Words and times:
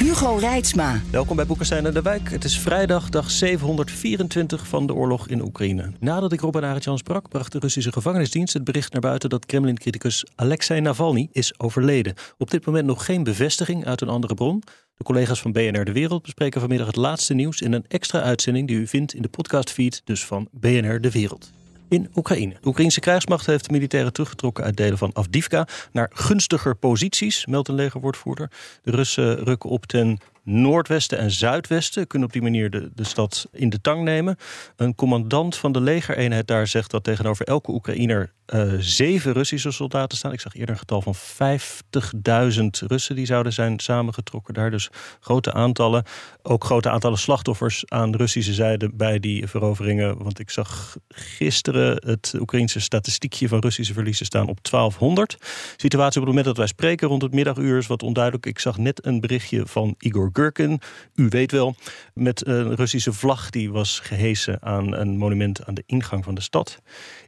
Hugo 0.00 0.36
Reitsma. 0.36 1.00
Welkom 1.10 1.36
bij 1.36 1.46
Boekenstein 1.46 1.86
en 1.86 1.94
de 1.94 2.02
Wijk. 2.02 2.30
Het 2.30 2.44
is 2.44 2.58
vrijdag, 2.58 3.08
dag 3.08 3.30
724 3.30 4.66
van 4.66 4.86
de 4.86 4.94
oorlog 4.94 5.28
in 5.28 5.42
Oekraïne. 5.42 5.92
Nadat 5.98 6.32
ik 6.32 6.40
Robin 6.40 6.64
Arendjan 6.64 6.98
sprak, 6.98 7.28
bracht 7.28 7.52
de 7.52 7.58
Russische 7.58 7.92
gevangenisdienst 7.92 8.54
het 8.54 8.64
bericht 8.64 8.92
naar 8.92 9.00
buiten 9.00 9.30
dat 9.30 9.46
Kremlin-criticus 9.46 10.24
Alexei 10.34 10.80
Navalny 10.80 11.28
is 11.32 11.58
overleden. 11.58 12.14
Op 12.38 12.50
dit 12.50 12.66
moment 12.66 12.86
nog 12.86 13.04
geen 13.04 13.22
bevestiging 13.22 13.86
uit 13.86 14.00
een 14.00 14.08
andere 14.08 14.34
bron. 14.34 14.62
De 14.96 15.04
collega's 15.04 15.40
van 15.40 15.52
BNR 15.52 15.84
De 15.84 15.92
Wereld 15.92 16.22
bespreken 16.22 16.60
vanmiddag 16.60 16.86
het 16.86 16.96
laatste 16.96 17.34
nieuws 17.34 17.60
in 17.60 17.72
een 17.72 17.84
extra 17.88 18.20
uitzending 18.20 18.68
die 18.68 18.76
u 18.76 18.86
vindt 18.86 19.14
in 19.14 19.22
de 19.22 19.28
podcastfeed 19.28 20.00
dus 20.04 20.24
van 20.24 20.48
BNR 20.50 21.00
De 21.00 21.10
Wereld 21.10 21.50
in 21.90 22.10
Oekraïne. 22.14 22.56
De 22.60 22.68
Oekraïnse 22.68 23.00
krijgsmacht 23.00 23.46
heeft 23.46 23.70
militairen 23.70 24.12
teruggetrokken 24.12 24.64
uit 24.64 24.76
delen 24.76 24.98
van 24.98 25.10
Avdivka 25.12 25.66
naar 25.92 26.10
gunstiger 26.12 26.74
posities, 26.74 27.46
meldt 27.46 27.68
een 27.68 27.74
legerwoordvoerder. 27.74 28.50
De 28.82 28.90
Russen 28.90 29.44
rukken 29.44 29.70
op 29.70 29.86
ten 29.86 30.18
noordwesten 30.50 31.18
en 31.18 31.30
zuidwesten. 31.30 32.06
Kunnen 32.06 32.28
op 32.28 32.34
die 32.34 32.42
manier 32.42 32.70
de, 32.70 32.90
de 32.94 33.04
stad 33.04 33.48
in 33.52 33.68
de 33.68 33.80
tang 33.80 34.02
nemen. 34.02 34.36
Een 34.76 34.94
commandant 34.94 35.56
van 35.56 35.72
de 35.72 35.80
legereenheid 35.80 36.46
daar 36.46 36.66
zegt 36.66 36.90
dat 36.90 37.04
tegenover 37.04 37.46
elke 37.46 37.70
Oekraïner 37.70 38.32
uh, 38.54 38.72
zeven 38.78 39.32
Russische 39.32 39.70
soldaten 39.70 40.18
staan. 40.18 40.32
Ik 40.32 40.40
zag 40.40 40.54
eerder 40.54 40.70
een 40.70 40.80
getal 40.80 41.02
van 41.02 41.14
50.000 41.14 42.86
Russen 42.86 43.14
die 43.14 43.26
zouden 43.26 43.52
zijn 43.52 43.78
samengetrokken 43.78 44.54
daar. 44.54 44.70
Dus 44.70 44.88
grote 45.20 45.52
aantallen. 45.52 46.04
Ook 46.42 46.64
grote 46.64 46.90
aantallen 46.90 47.18
slachtoffers 47.18 47.84
aan 47.88 48.10
de 48.10 48.16
Russische 48.16 48.54
zijde 48.54 48.90
bij 48.92 49.20
die 49.20 49.46
veroveringen. 49.46 50.22
Want 50.22 50.38
ik 50.38 50.50
zag 50.50 50.96
gisteren 51.08 52.02
het 52.06 52.34
Oekraïnse 52.38 52.80
statistiekje 52.80 53.48
van 53.48 53.58
Russische 53.58 53.92
verliezen 53.92 54.26
staan 54.26 54.48
op 54.48 54.70
1200. 54.70 55.36
Situatie 55.76 56.20
op 56.20 56.26
het 56.26 56.36
moment 56.36 56.44
dat 56.44 56.56
wij 56.56 56.66
spreken 56.66 57.08
rond 57.08 57.22
het 57.22 57.34
middaguur 57.34 57.78
is 57.78 57.86
wat 57.86 58.02
onduidelijk. 58.02 58.46
Ik 58.46 58.58
zag 58.58 58.78
net 58.78 59.06
een 59.06 59.20
berichtje 59.20 59.66
van 59.66 59.94
Igor 59.98 60.30
Gurkin. 60.40 60.80
U 61.14 61.28
weet 61.28 61.52
wel, 61.52 61.74
met 62.14 62.46
een 62.46 62.74
Russische 62.74 63.12
vlag 63.12 63.50
die 63.50 63.70
was 63.70 63.98
gehesen 63.98 64.62
aan 64.62 64.94
een 64.94 65.16
monument 65.16 65.66
aan 65.66 65.74
de 65.74 65.82
ingang 65.86 66.24
van 66.24 66.34
de 66.34 66.40
stad. 66.40 66.78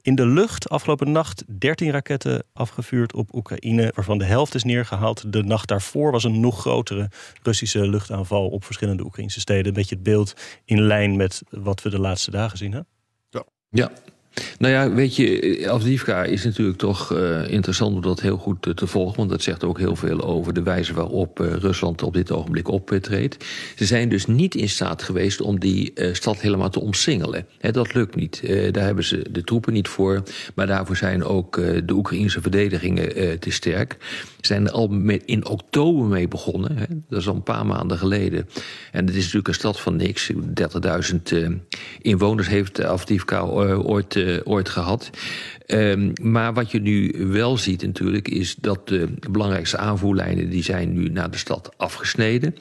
In 0.03 0.15
de 0.15 0.27
lucht 0.27 0.69
afgelopen 0.69 1.13
nacht 1.13 1.45
13 1.59 1.91
raketten 1.91 2.45
afgevuurd 2.53 3.15
op 3.15 3.35
Oekraïne, 3.35 3.93
waarvan 3.95 4.19
de 4.19 4.25
helft 4.25 4.55
is 4.55 4.65
neergehaald. 4.65 5.33
De 5.33 5.43
nacht 5.43 5.69
daarvoor 5.69 6.11
was 6.11 6.25
een 6.25 6.41
nog 6.41 6.61
grotere 6.61 7.11
Russische 7.43 7.89
luchtaanval 7.89 8.49
op 8.49 8.65
verschillende 8.65 9.05
Oekraïnse 9.05 9.41
steden. 9.41 9.67
Een 9.67 9.73
beetje 9.73 9.95
het 9.95 10.05
beeld 10.05 10.35
in 10.65 10.83
lijn 10.83 11.17
met 11.17 11.43
wat 11.51 11.83
we 11.83 11.91
de 11.91 12.01
laatste 12.01 12.31
dagen 12.31 12.59
zien. 12.59 12.73
Hè? 12.73 12.81
Ja. 13.31 13.45
ja, 13.71 13.91
nou 14.59 14.73
ja, 14.73 14.93
weet 14.93 15.17
je, 15.17 15.65
Avdivka 15.71 16.25
is 16.25 16.45
natuurlijk 16.45 16.79
toch 16.79 17.13
uh, 17.13 17.51
interessant 17.51 17.95
om 17.95 18.03
dat 18.03 18.21
heel 18.21 18.37
goed 18.37 18.77
te 18.77 18.87
volgen. 18.87 19.17
Want 19.17 19.31
dat 19.31 19.43
zegt 19.43 19.65
ook 19.65 19.79
heel 19.79 19.97
veel 19.97 20.21
over 20.21 20.53
de 20.53 20.63
wijze 20.63 20.95
waarop 20.95 21.41
uh, 21.41 21.53
Rusland 21.53 22.03
op 22.03 22.15
dit 22.15 22.31
ogenblik 22.31 22.69
optreedt. 22.69 23.45
Ze 23.77 23.85
zijn 23.85 24.09
dus 24.09 24.27
niet 24.27 24.55
in 24.55 24.69
staat 24.69 25.03
geweest 25.03 25.41
om 25.41 25.61
die 25.61 25.91
uh, 25.95 26.15
stad 26.15 26.41
helemaal 26.41 26.71
te 26.71 26.81
omsingelen. 26.81 27.47
Dat 27.61 27.95
lukt 27.95 28.17
niet. 28.17 28.43
daar 28.71 28.85
hebben 28.85 29.05
ze 29.05 29.25
de 29.31 29.45
troepen 29.45 29.73
niet 29.73 29.89
voor. 29.89 30.23
Maar 30.55 30.67
daarvoor 30.67 30.97
zijn 30.97 31.25
ook 31.25 31.57
de 31.57 31.93
Oekraïnse 31.93 32.41
verdedigingen 32.41 33.39
te 33.39 33.51
sterk. 33.51 33.97
Ze 34.01 34.47
zijn 34.47 34.67
er 34.67 34.73
al 34.73 34.89
met, 34.89 35.23
in 35.25 35.47
oktober 35.47 36.05
mee 36.05 36.29
begonnen. 36.29 37.05
Dat 37.09 37.21
is 37.21 37.29
al 37.29 37.35
een 37.35 37.43
paar 37.43 37.67
maanden 37.67 37.99
geleden. 37.99 38.49
En 38.93 39.07
het 39.07 39.15
is 39.15 39.23
natuurlijk 39.23 39.49
een 39.49 39.55
stad 39.55 39.81
van 39.81 39.97
niks. 39.97 40.33
30.000 40.33 40.39
inwoners 42.03 42.49
heeft 42.49 42.85
Avdivka 42.85 43.41
ooit 43.43 44.15
uh, 44.23 44.41
ooit 44.45 44.69
gehad. 44.69 45.11
Um, 45.67 46.13
maar 46.23 46.55
wat 46.55 46.71
je 46.71 46.81
nu 46.81 47.15
wel 47.19 47.59
ziet 47.59 47.83
natuurlijk 47.83 48.29
is 48.29 48.55
dat 48.55 48.89
de 48.89 49.09
belangrijkste 49.31 49.77
aanvoerlijnen 49.77 50.51
die 50.51 50.63
zijn 50.63 50.93
nu 50.93 51.09
naar 51.09 51.31
de 51.31 51.37
stad 51.37 51.73
afgesneden. 51.77 52.55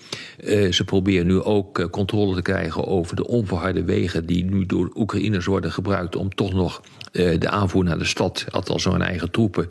Uh, 0.44 0.72
ze 0.72 0.84
proberen 0.84 1.28
nu 1.28 1.42
ook 1.42 1.80
uh, 1.80 1.86
controle 1.86 2.36
te 2.36 2.42
krijgen 2.42 2.88
over 2.88 3.16
de 3.16 3.28
onverharde 3.28 3.84
wegen 3.84 4.26
die 4.26 4.44
nu 4.44 4.66
door 4.66 4.92
Oekraïners 4.96 5.46
worden 5.46 5.72
gebruikt 5.72 6.16
om 6.16 6.36
toch 6.36 6.54
nog 6.54 6.82
de 7.12 7.50
aanvoer 7.50 7.84
naar 7.84 7.98
de 7.98 8.06
stad, 8.06 8.46
althans 8.52 8.84
hun 8.84 9.02
eigen 9.02 9.32
troepen, 9.32 9.70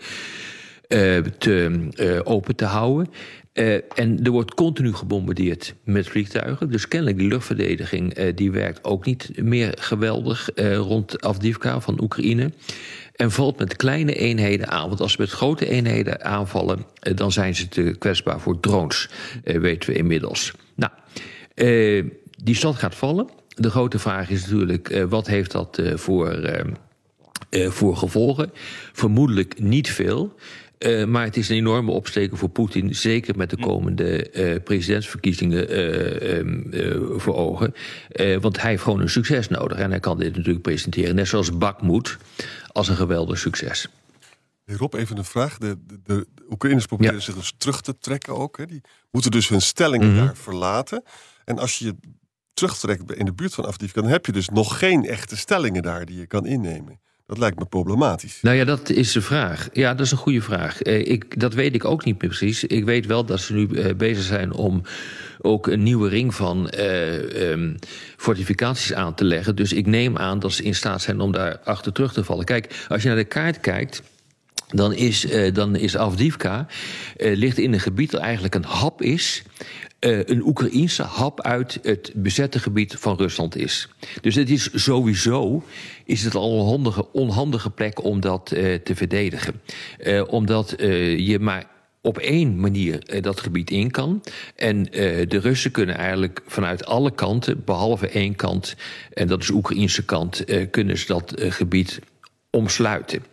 te, 1.38 2.20
open 2.24 2.56
te 2.56 2.64
houden. 2.64 3.08
Uh, 3.54 3.74
en 3.74 4.24
er 4.24 4.30
wordt 4.30 4.54
continu 4.54 4.92
gebombardeerd 4.92 5.74
met 5.84 6.08
vliegtuigen. 6.08 6.70
Dus 6.70 6.88
kennelijk 6.88 7.18
die 7.18 7.28
luchtverdediging 7.28 8.18
uh, 8.18 8.32
die 8.34 8.50
werkt 8.50 8.84
ook 8.84 9.04
niet 9.04 9.30
meer 9.42 9.74
geweldig 9.78 10.50
uh, 10.54 10.76
rond 10.76 11.22
Avdivka 11.22 11.80
van 11.80 12.00
Oekraïne. 12.02 12.52
En 13.16 13.30
valt 13.30 13.58
met 13.58 13.76
kleine 13.76 14.14
eenheden 14.14 14.68
aan. 14.68 14.88
Want 14.88 15.00
als 15.00 15.12
ze 15.12 15.20
met 15.20 15.30
grote 15.30 15.68
eenheden 15.68 16.24
aanvallen, 16.24 16.86
dan 17.14 17.32
zijn 17.32 17.54
ze 17.54 17.68
te 17.68 17.94
kwetsbaar 17.98 18.40
voor 18.40 18.60
drones, 18.60 19.08
weten 19.42 19.90
we 19.90 19.96
inmiddels. 19.96 20.52
Nou, 20.74 20.92
die 22.42 22.54
stad 22.54 22.76
gaat 22.76 22.94
vallen. 22.94 23.28
De 23.48 23.70
grote 23.70 23.98
vraag 23.98 24.30
is 24.30 24.42
natuurlijk, 24.42 25.04
wat 25.08 25.26
heeft 25.26 25.52
dat 25.52 25.82
voor, 25.94 26.40
voor 27.50 27.96
gevolgen? 27.96 28.50
Vermoedelijk 28.92 29.60
niet 29.60 29.90
veel. 29.90 30.34
Uh, 30.78 31.04
maar 31.04 31.24
het 31.24 31.36
is 31.36 31.48
een 31.48 31.56
enorme 31.56 31.90
opsteken 31.90 32.36
voor 32.36 32.48
Poetin, 32.48 32.94
zeker 32.94 33.36
met 33.36 33.50
de 33.50 33.56
hm. 33.56 33.62
komende 33.62 34.32
uh, 34.32 34.62
presidentsverkiezingen 34.62 35.72
uh, 35.72 36.38
um, 36.38 36.66
voor 37.20 37.34
ogen. 37.34 37.74
want 38.40 38.60
hij 38.60 38.70
heeft 38.70 38.82
gewoon 38.82 39.00
een 39.00 39.10
succes 39.10 39.48
nodig 39.48 39.78
en 39.78 39.90
hij 39.90 40.00
kan 40.00 40.18
dit 40.18 40.36
natuurlijk 40.36 40.62
presenteren, 40.62 41.14
net 41.14 41.28
zoals 41.28 41.58
Bakmoed, 41.58 42.18
als 42.72 42.88
een 42.88 42.96
geweldig 42.96 43.38
succes. 43.38 43.88
Rob, 44.76 44.94
even 44.94 45.16
een 45.16 45.24
vraag. 45.24 45.58
De, 45.58 45.78
de, 45.86 46.00
de 46.04 46.26
Oekraïners 46.50 46.86
proberen 46.86 47.14
ja. 47.14 47.20
zich 47.20 47.34
dus 47.34 47.54
terug 47.58 47.80
te 47.80 47.98
trekken 47.98 48.36
ook. 48.36 48.56
Hè. 48.56 48.66
Die 48.66 48.80
moeten 49.10 49.30
dus 49.30 49.48
hun 49.48 49.62
stellingen 49.62 50.08
mm 50.08 50.16
-hmm. 50.16 50.26
daar 50.26 50.36
verlaten. 50.36 51.02
En 51.44 51.58
als 51.58 51.78
je 51.78 51.84
je 51.84 51.96
terugtrekt 52.52 53.12
in 53.12 53.24
de 53.24 53.32
buurt 53.32 53.54
van 53.54 53.64
Afdivka, 53.64 54.00
dan 54.00 54.10
heb 54.10 54.26
je 54.26 54.32
dus 54.32 54.48
nog 54.48 54.78
geen 54.78 55.06
echte 55.06 55.36
stellingen 55.36 55.82
daar 55.82 56.06
die 56.06 56.18
je 56.18 56.26
kan 56.26 56.46
innemen. 56.46 57.00
Dat 57.30 57.38
lijkt 57.38 57.58
me 57.58 57.64
problematisch. 57.64 58.38
Nou 58.42 58.56
ja, 58.56 58.64
dat 58.64 58.88
is 58.88 59.12
de 59.12 59.22
vraag. 59.22 59.68
Ja, 59.72 59.94
dat 59.94 60.06
is 60.06 60.12
een 60.12 60.18
goede 60.18 60.40
vraag. 60.40 60.82
Eh, 60.82 61.06
ik, 61.06 61.40
dat 61.40 61.54
weet 61.54 61.74
ik 61.74 61.84
ook 61.84 62.04
niet 62.04 62.20
meer 62.20 62.30
precies. 62.30 62.64
Ik 62.64 62.84
weet 62.84 63.06
wel 63.06 63.24
dat 63.24 63.40
ze 63.40 63.54
nu 63.54 63.68
eh, 63.68 63.94
bezig 63.94 64.24
zijn 64.24 64.52
om 64.52 64.82
ook 65.40 65.66
een 65.66 65.82
nieuwe 65.82 66.08
ring 66.08 66.34
van 66.34 66.68
eh, 66.68 67.50
um, 67.50 67.78
fortificaties 68.16 68.94
aan 68.94 69.14
te 69.14 69.24
leggen. 69.24 69.56
Dus 69.56 69.72
ik 69.72 69.86
neem 69.86 70.16
aan 70.16 70.38
dat 70.38 70.52
ze 70.52 70.62
in 70.62 70.74
staat 70.74 71.02
zijn 71.02 71.20
om 71.20 71.32
daar 71.32 71.58
achter 71.64 71.92
terug 71.92 72.12
te 72.12 72.24
vallen. 72.24 72.44
Kijk, 72.44 72.84
als 72.88 73.02
je 73.02 73.08
naar 73.08 73.16
de 73.16 73.24
kaart 73.24 73.60
kijkt. 73.60 74.02
Dan 74.70 74.94
is, 74.94 75.24
uh, 75.24 75.54
dan 75.54 75.76
is 75.76 75.96
Avdivka 75.96 76.66
uh, 77.16 77.36
ligt 77.36 77.58
in 77.58 77.72
een 77.72 77.80
gebied 77.80 78.10
dat 78.10 78.20
eigenlijk 78.20 78.54
een 78.54 78.64
hap 78.64 79.02
is 79.02 79.42
uh, 80.00 80.18
een 80.24 80.46
Oekraïense 80.46 81.02
hap 81.02 81.40
uit 81.40 81.78
het 81.82 82.12
bezette 82.14 82.58
gebied 82.58 82.96
van 82.98 83.16
Rusland 83.16 83.56
is. 83.56 83.88
Dus 84.20 84.34
het 84.34 84.50
is 84.50 84.68
sowieso 84.74 85.64
is 86.04 86.22
het 86.22 86.34
al 86.34 86.60
een 86.60 86.66
handige, 86.66 87.12
onhandige 87.12 87.70
plek 87.70 88.04
om 88.04 88.20
dat 88.20 88.46
te 88.84 88.92
verdedigen. 88.94 89.60
Omdat 90.26 90.74
je 91.16 91.38
maar 91.40 91.66
op 92.02 92.18
één 92.18 92.60
manier 92.60 93.20
dat 93.20 93.40
gebied 93.40 93.70
in 93.70 93.90
kan. 93.90 94.22
En 94.56 94.82
de 94.82 95.38
Russen 95.40 95.70
kunnen 95.70 95.96
eigenlijk 95.96 96.42
vanuit 96.46 96.86
alle 96.86 97.14
kanten, 97.14 97.62
behalve 97.64 98.08
één 98.08 98.36
kant, 98.36 98.74
en 99.12 99.26
dat 99.26 99.40
is 99.40 99.46
de 99.46 99.54
Oekraïnse 99.54 100.04
kant, 100.04 100.44
kunnen 100.70 100.98
ze 100.98 101.06
dat 101.06 101.34
gebied 101.36 102.00
omsluiten. 102.50 103.24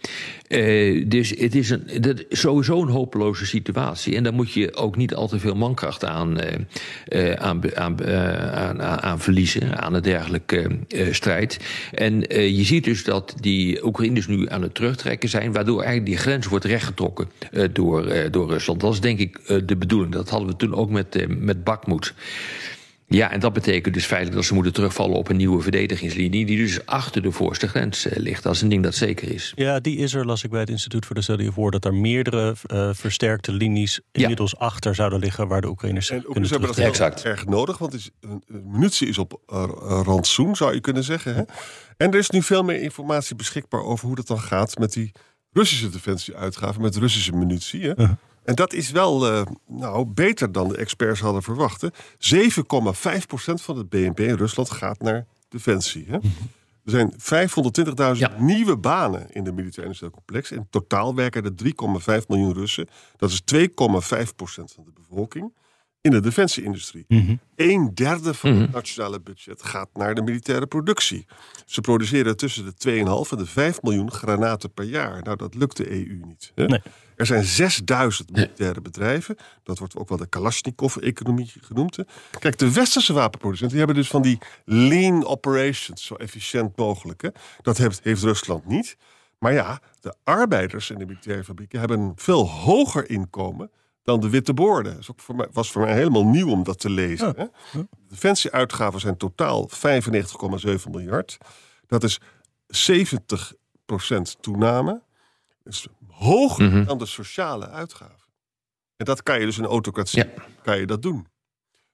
Uh, 0.48 1.06
dus 1.08 1.30
het 1.30 1.56
is 1.56 1.70
een, 1.70 2.26
sowieso 2.30 2.82
een 2.82 2.88
hopeloze 2.88 3.46
situatie. 3.46 4.16
En 4.16 4.24
daar 4.24 4.34
moet 4.34 4.52
je 4.52 4.76
ook 4.76 4.96
niet 4.96 5.16
al 5.16 5.28
te 5.28 5.40
veel 5.40 5.56
mankracht 5.56 6.06
aan, 6.06 6.38
uh, 6.40 6.46
uh, 7.10 7.34
aan, 7.34 7.76
aan, 7.76 8.06
aan, 8.54 8.82
aan, 8.82 9.20
verliezen, 9.20 9.82
aan 9.82 9.94
een 9.94 10.02
dergelijke 10.02 10.80
strijd. 11.12 11.60
En 11.94 12.20
je 12.30 12.64
ziet 12.64 12.84
dus 12.84 13.04
dat 13.04 13.36
die 13.40 13.86
Oekraïners 13.86 14.28
nu 14.28 14.50
aan 14.50 14.62
het 14.62 14.76
terugtrekken 14.76 15.30
zijn, 15.30 15.52
waardoor 15.52 15.78
eigenlijk 15.78 16.06
die 16.06 16.18
grens 16.18 16.48
wordt 16.48 16.66
rechtgetrokken 16.66 17.30
door, 17.72 18.30
door 18.32 18.50
Rusland. 18.50 18.80
Dat 18.80 18.94
is 18.94 19.00
denk 19.00 19.20
ik 19.20 19.40
de 19.66 19.76
bedoeling. 19.76 20.14
Dat 20.14 20.30
hadden 20.30 20.50
we 20.50 20.56
toen 20.56 20.76
ook 20.76 20.90
met, 20.90 21.26
met 21.40 21.64
Bakmoed. 21.64 22.14
Ja, 23.10 23.32
en 23.32 23.40
dat 23.40 23.54
betekent 23.54 23.94
dus 23.94 24.06
feitelijk 24.06 24.38
dat 24.38 24.46
ze 24.46 24.54
moeten 24.54 24.74
terugvallen 24.74 25.18
op 25.18 25.30
een 25.30 25.36
nieuwe 25.36 25.62
verdedigingslinie. 25.62 26.46
die 26.46 26.58
dus 26.58 26.86
achter 26.86 27.22
de 27.22 27.32
voorste 27.32 27.68
grens 27.68 28.06
uh, 28.06 28.14
ligt. 28.16 28.44
Dat 28.44 28.56
is 28.56 28.62
een 28.62 28.70
ding 28.70 28.84
dat 28.84 28.96
zeker 28.96 29.32
is. 29.32 29.54
Ja, 29.56 29.80
die 29.80 29.98
is 29.98 30.14
er, 30.14 30.26
las 30.26 30.44
ik 30.44 30.50
bij 30.50 30.60
het 30.60 30.70
Instituut 30.70 31.06
voor 31.06 31.16
de 31.16 31.22
Study 31.22 31.48
of 31.48 31.56
War. 31.56 31.72
dat 31.72 31.86
er 31.86 31.94
meerdere 31.94 32.56
uh, 32.68 32.90
versterkte 32.94 33.52
linies 33.52 34.00
inmiddels 34.12 34.52
ja. 34.52 34.66
achter 34.66 34.96
zouden 34.96 35.20
liggen. 35.20 35.48
waar 35.48 35.62
de 35.62 35.68
Oekraïners 35.68 36.10
en 36.10 36.24
kunnen 36.24 36.50
hebben 36.50 36.68
dat 36.68 36.78
exact. 36.78 37.24
erg 37.24 37.46
nodig. 37.46 37.78
Want 37.78 37.94
is, 37.94 38.10
munitie 38.48 39.08
is 39.08 39.18
op 39.18 39.42
uh, 39.54 39.66
rantsoen, 40.04 40.56
zou 40.56 40.74
je 40.74 40.80
kunnen 40.80 41.04
zeggen. 41.04 41.36
Hè? 41.36 41.42
En 41.98 42.12
er 42.12 42.20
is 42.20 42.30
nu 42.30 42.44
veel 42.44 42.64
meer 42.64 42.82
informatie 42.82 43.36
beschikbaar 43.36 43.84
over 43.84 44.08
hoe 44.08 44.16
dat 44.16 44.28
dan 44.28 44.40
gaat 44.40 44.78
met 44.78 44.94
die 44.94 45.12
Russische 45.52 45.90
defensieuitgaven. 45.90 46.82
met 46.82 46.96
Russische 46.96 47.32
munitie. 47.32 47.82
Hè? 47.82 47.94
-huh. 47.96 48.10
En 48.48 48.56
dat 48.56 48.74
is 48.74 48.92
wel 48.92 49.32
uh, 49.32 49.46
nou, 49.68 50.06
beter 50.06 50.52
dan 50.52 50.68
de 50.68 50.78
experts 50.78 51.20
hadden 51.20 51.44
verwacht. 51.44 51.84
7,5% 51.84 51.90
van 53.54 53.78
het 53.78 53.90
BNP 53.90 54.20
in 54.20 54.36
Rusland 54.36 54.70
gaat 54.70 55.02
naar 55.02 55.26
defensie. 55.50 56.06
Hè? 56.08 56.18
Er 56.84 56.92
zijn 56.92 57.12
520.000 58.16 58.20
ja. 58.20 58.36
nieuwe 58.40 58.78
banen 58.78 59.32
in 59.32 59.44
de 59.44 59.52
militaire 59.52 59.84
industrieel 59.84 60.12
complex. 60.12 60.52
In 60.52 60.68
totaal 60.70 61.16
werken 61.16 61.44
er 61.44 61.52
3,5 62.22 62.28
miljoen 62.28 62.54
Russen. 62.54 62.88
Dat 63.18 63.30
is 63.30 63.42
2,5% 63.56 63.68
van 64.48 64.84
de 64.84 64.92
bevolking 64.94 65.54
in 66.02 66.12
de 66.12 66.20
defensieindustrie. 66.20 67.06
Mm 67.08 67.26
-hmm. 67.26 67.40
Een 67.56 67.92
derde 67.94 68.34
van 68.34 68.56
het 68.56 68.72
nationale 68.72 69.22
budget 69.22 69.64
gaat 69.64 69.90
naar 69.94 70.16
de 70.16 70.22
militaire 70.22 70.68
productie. 70.68 71.26
Ze 71.66 71.82
produceren 71.82 72.38
tussen 72.38 72.66
de 72.66 73.04
2,5 73.26 73.32
en 73.32 73.38
de 73.38 73.46
5 73.46 73.82
miljoen 73.82 74.12
granaten 74.12 74.74
per 74.74 74.86
jaar. 74.86 75.24
Nou, 75.24 75.38
dat 75.38 75.56
lukt 75.56 75.78
de 75.78 75.92
EU 75.92 76.22
niet. 76.26 76.52
Hè? 76.56 76.66
Nee. 76.66 76.82
Er 77.18 77.26
zijn 77.26 77.44
6000 77.44 78.32
militaire 78.32 78.82
bedrijven. 78.82 79.36
Dat 79.64 79.80
wordt 79.80 79.96
ook 79.96 80.10
wel 80.10 80.18
de 80.18 80.28
Kalashnikov-economie 80.28 81.54
genoemd. 81.62 81.98
Kijk, 82.40 82.58
de 82.58 82.74
westerse 82.74 83.14
wapenproducenten 83.14 83.78
die 83.78 83.86
hebben 83.86 84.04
dus 84.04 84.12
van 84.12 84.22
die 84.22 84.38
lean 84.66 85.26
operations, 85.26 86.06
zo 86.06 86.16
efficiënt 86.16 86.78
mogelijk. 86.78 87.22
Hè? 87.22 87.30
Dat 87.62 87.78
heeft, 87.78 88.04
heeft 88.04 88.24
Rusland 88.24 88.66
niet. 88.66 88.98
Maar 89.40 89.54
ja, 89.54 89.80
de 90.00 90.14
arbeiders 90.24 90.90
in 90.90 90.98
de 90.98 91.06
militaire 91.06 91.44
fabrieken 91.44 91.80
hebben 91.80 92.00
een 92.00 92.14
veel 92.16 92.50
hoger 92.50 93.10
inkomen 93.10 93.72
dan 94.04 94.20
de 94.20 94.30
witte 94.30 94.54
borden. 94.54 94.94
Dat 94.94 95.14
voor 95.16 95.36
mij, 95.36 95.48
was 95.52 95.72
voor 95.72 95.82
mij 95.82 95.94
helemaal 95.94 96.26
nieuw 96.26 96.50
om 96.50 96.64
dat 96.64 96.80
te 96.80 96.90
lezen. 96.90 97.34
Ja. 97.38 97.50
Hè? 97.72 97.80
De 97.80 97.88
defensieuitgaven 98.10 99.00
zijn 99.00 99.18
totaal 99.18 99.70
95,7 99.70 100.90
miljard. 100.92 101.38
Dat 101.88 102.04
is 102.04 102.20
70% 102.92 104.40
toename. 104.40 105.02
Is 105.64 105.88
hoger 106.18 106.66
mm 106.66 106.72
-hmm. 106.72 106.86
dan 106.86 106.98
de 106.98 107.06
sociale 107.06 107.70
uitgaven. 107.70 108.28
En 108.96 109.06
dat 109.06 109.24
kan 109.24 109.40
je 109.40 109.46
dus 109.46 109.58
in 109.58 109.66
autocratie 109.66 110.24
ja. 110.24 110.44
kan 110.62 110.80
je 110.80 110.86
dat 110.86 111.02
doen. 111.02 111.28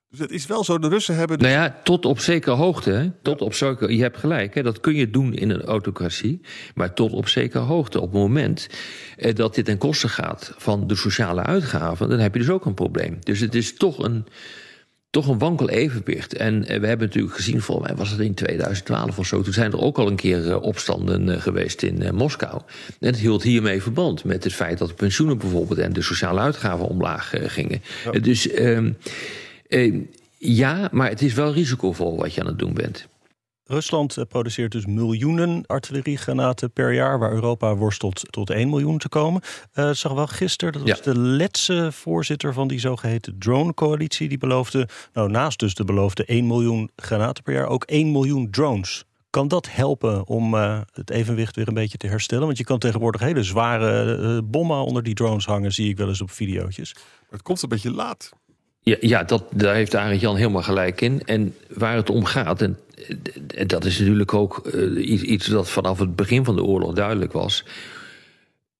Dus 0.09 0.21
het 0.21 0.31
is 0.31 0.45
wel 0.45 0.63
zo, 0.63 0.79
de 0.79 0.87
Russen 0.87 1.15
hebben... 1.15 1.39
Dus... 1.39 1.47
Nou 1.47 1.61
ja, 1.61 1.79
tot 1.83 2.05
op 2.05 2.19
zekere 2.19 2.55
hoogte. 2.55 2.91
Hè? 2.91 3.11
Tot 3.21 3.41
op 3.41 3.53
zekere, 3.53 3.95
je 3.95 4.01
hebt 4.01 4.17
gelijk, 4.17 4.55
hè? 4.55 4.63
dat 4.63 4.79
kun 4.79 4.95
je 4.95 5.09
doen 5.09 5.33
in 5.33 5.49
een 5.49 5.61
autocratie. 5.61 6.41
Maar 6.75 6.93
tot 6.93 7.11
op 7.11 7.27
zekere 7.27 7.63
hoogte. 7.63 8.01
Op 8.01 8.11
het 8.11 8.21
moment 8.21 8.69
eh, 9.17 9.35
dat 9.35 9.55
dit 9.55 9.65
ten 9.65 9.77
koste 9.77 10.09
gaat 10.09 10.53
van 10.57 10.87
de 10.87 10.95
sociale 10.95 11.41
uitgaven... 11.41 12.09
dan 12.09 12.19
heb 12.19 12.33
je 12.33 12.39
dus 12.39 12.49
ook 12.49 12.65
een 12.65 12.73
probleem. 12.73 13.17
Dus 13.19 13.39
het 13.39 13.55
is 13.55 13.77
toch 13.77 14.03
een, 14.03 14.25
toch 15.13 15.27
een 15.27 15.37
wankel 15.37 15.69
evenwicht. 15.69 16.33
En 16.33 16.67
eh, 16.67 16.79
we 16.79 16.87
hebben 16.87 17.07
natuurlijk 17.07 17.35
gezien, 17.35 17.61
volgens 17.61 17.87
mij 17.87 17.97
was 17.97 18.09
het 18.09 18.19
in 18.19 18.33
2012 18.33 19.19
of 19.19 19.25
zo... 19.25 19.41
toen 19.41 19.53
zijn 19.53 19.71
er 19.71 19.81
ook 19.81 19.97
al 19.97 20.07
een 20.07 20.15
keer 20.15 20.45
uh, 20.45 20.61
opstanden 20.61 21.27
uh, 21.27 21.41
geweest 21.41 21.81
in 21.81 22.15
Moskou. 22.15 22.61
En 22.99 23.07
het 23.07 23.17
hield 23.17 23.43
hiermee 23.43 23.81
verband 23.81 24.23
met 24.23 24.43
het 24.43 24.53
feit 24.53 24.77
dat 24.77 24.87
de 24.87 24.93
pensioenen 24.93 25.37
bijvoorbeeld... 25.37 25.79
en 25.79 25.93
de 25.93 26.01
sociale 26.01 26.39
uitgaven 26.39 26.87
omlaag 26.87 27.33
gingen. 27.37 27.81
Ja. 28.11 28.19
dus... 28.19 28.47
Uh, 28.47 28.91
ja, 30.37 30.89
maar 30.91 31.09
het 31.09 31.21
is 31.21 31.33
wel 31.33 31.53
risicovol 31.53 32.17
wat 32.17 32.33
je 32.33 32.41
aan 32.41 32.47
het 32.47 32.59
doen 32.59 32.73
bent. 32.73 33.07
Rusland 33.73 34.17
eh, 34.17 34.23
produceert 34.25 34.71
dus 34.71 34.85
miljoenen 34.85 35.63
artilleriegranaten 35.65 36.71
per 36.71 36.93
jaar, 36.93 37.19
waar 37.19 37.31
Europa 37.31 37.75
worstelt 37.75 38.21
tot 38.29 38.49
1 38.49 38.69
miljoen 38.69 38.97
te 38.97 39.09
komen. 39.09 39.41
Uh, 39.75 39.91
zag 39.91 40.13
wel 40.13 40.27
gisteren, 40.27 40.73
dat 40.73 40.81
was 40.81 40.97
ja. 40.97 41.13
de 41.13 41.19
letse 41.19 41.91
voorzitter 41.91 42.53
van 42.53 42.67
die 42.67 42.79
zogeheten 42.79 43.35
drone-coalitie, 43.39 44.29
die 44.29 44.37
beloofde, 44.37 44.87
nou 45.13 45.29
naast 45.29 45.59
dus 45.59 45.73
de 45.73 45.85
beloofde 45.85 46.25
1 46.25 46.47
miljoen 46.47 46.91
granaten 46.95 47.43
per 47.43 47.53
jaar, 47.53 47.67
ook 47.67 47.83
1 47.83 48.11
miljoen 48.11 48.49
drones. 48.51 49.05
Kan 49.29 49.47
dat 49.47 49.71
helpen 49.71 50.27
om 50.27 50.53
uh, 50.53 50.81
het 50.91 51.09
evenwicht 51.09 51.55
weer 51.55 51.67
een 51.67 51.73
beetje 51.73 51.97
te 51.97 52.07
herstellen? 52.07 52.45
Want 52.45 52.57
je 52.57 52.63
kan 52.63 52.79
tegenwoordig 52.79 53.21
hele 53.21 53.43
zware 53.43 54.17
uh, 54.17 54.37
bommen 54.43 54.85
onder 54.85 55.03
die 55.03 55.13
drones 55.13 55.45
hangen, 55.45 55.71
zie 55.71 55.89
ik 55.89 55.97
wel 55.97 56.07
eens 56.07 56.21
op 56.21 56.31
videootjes. 56.31 56.93
Maar 56.93 57.03
het 57.29 57.41
komt 57.41 57.61
een 57.61 57.69
beetje 57.69 57.91
laat. 57.91 58.31
Ja, 58.83 58.95
ja 58.99 59.23
dat, 59.23 59.43
daar 59.51 59.75
heeft 59.75 59.95
Arend 59.95 60.21
Jan 60.21 60.35
helemaal 60.35 60.61
gelijk 60.61 61.01
in. 61.01 61.21
En 61.25 61.55
waar 61.69 61.95
het 61.95 62.09
om 62.09 62.25
gaat, 62.25 62.61
en 62.61 62.77
dat 63.67 63.85
is 63.85 63.99
natuurlijk 63.99 64.33
ook 64.33 64.69
uh, 64.73 65.29
iets 65.29 65.47
dat 65.47 65.69
vanaf 65.69 65.99
het 65.99 66.15
begin 66.15 66.45
van 66.45 66.55
de 66.55 66.63
oorlog 66.63 66.93
duidelijk 66.93 67.31
was, 67.31 67.65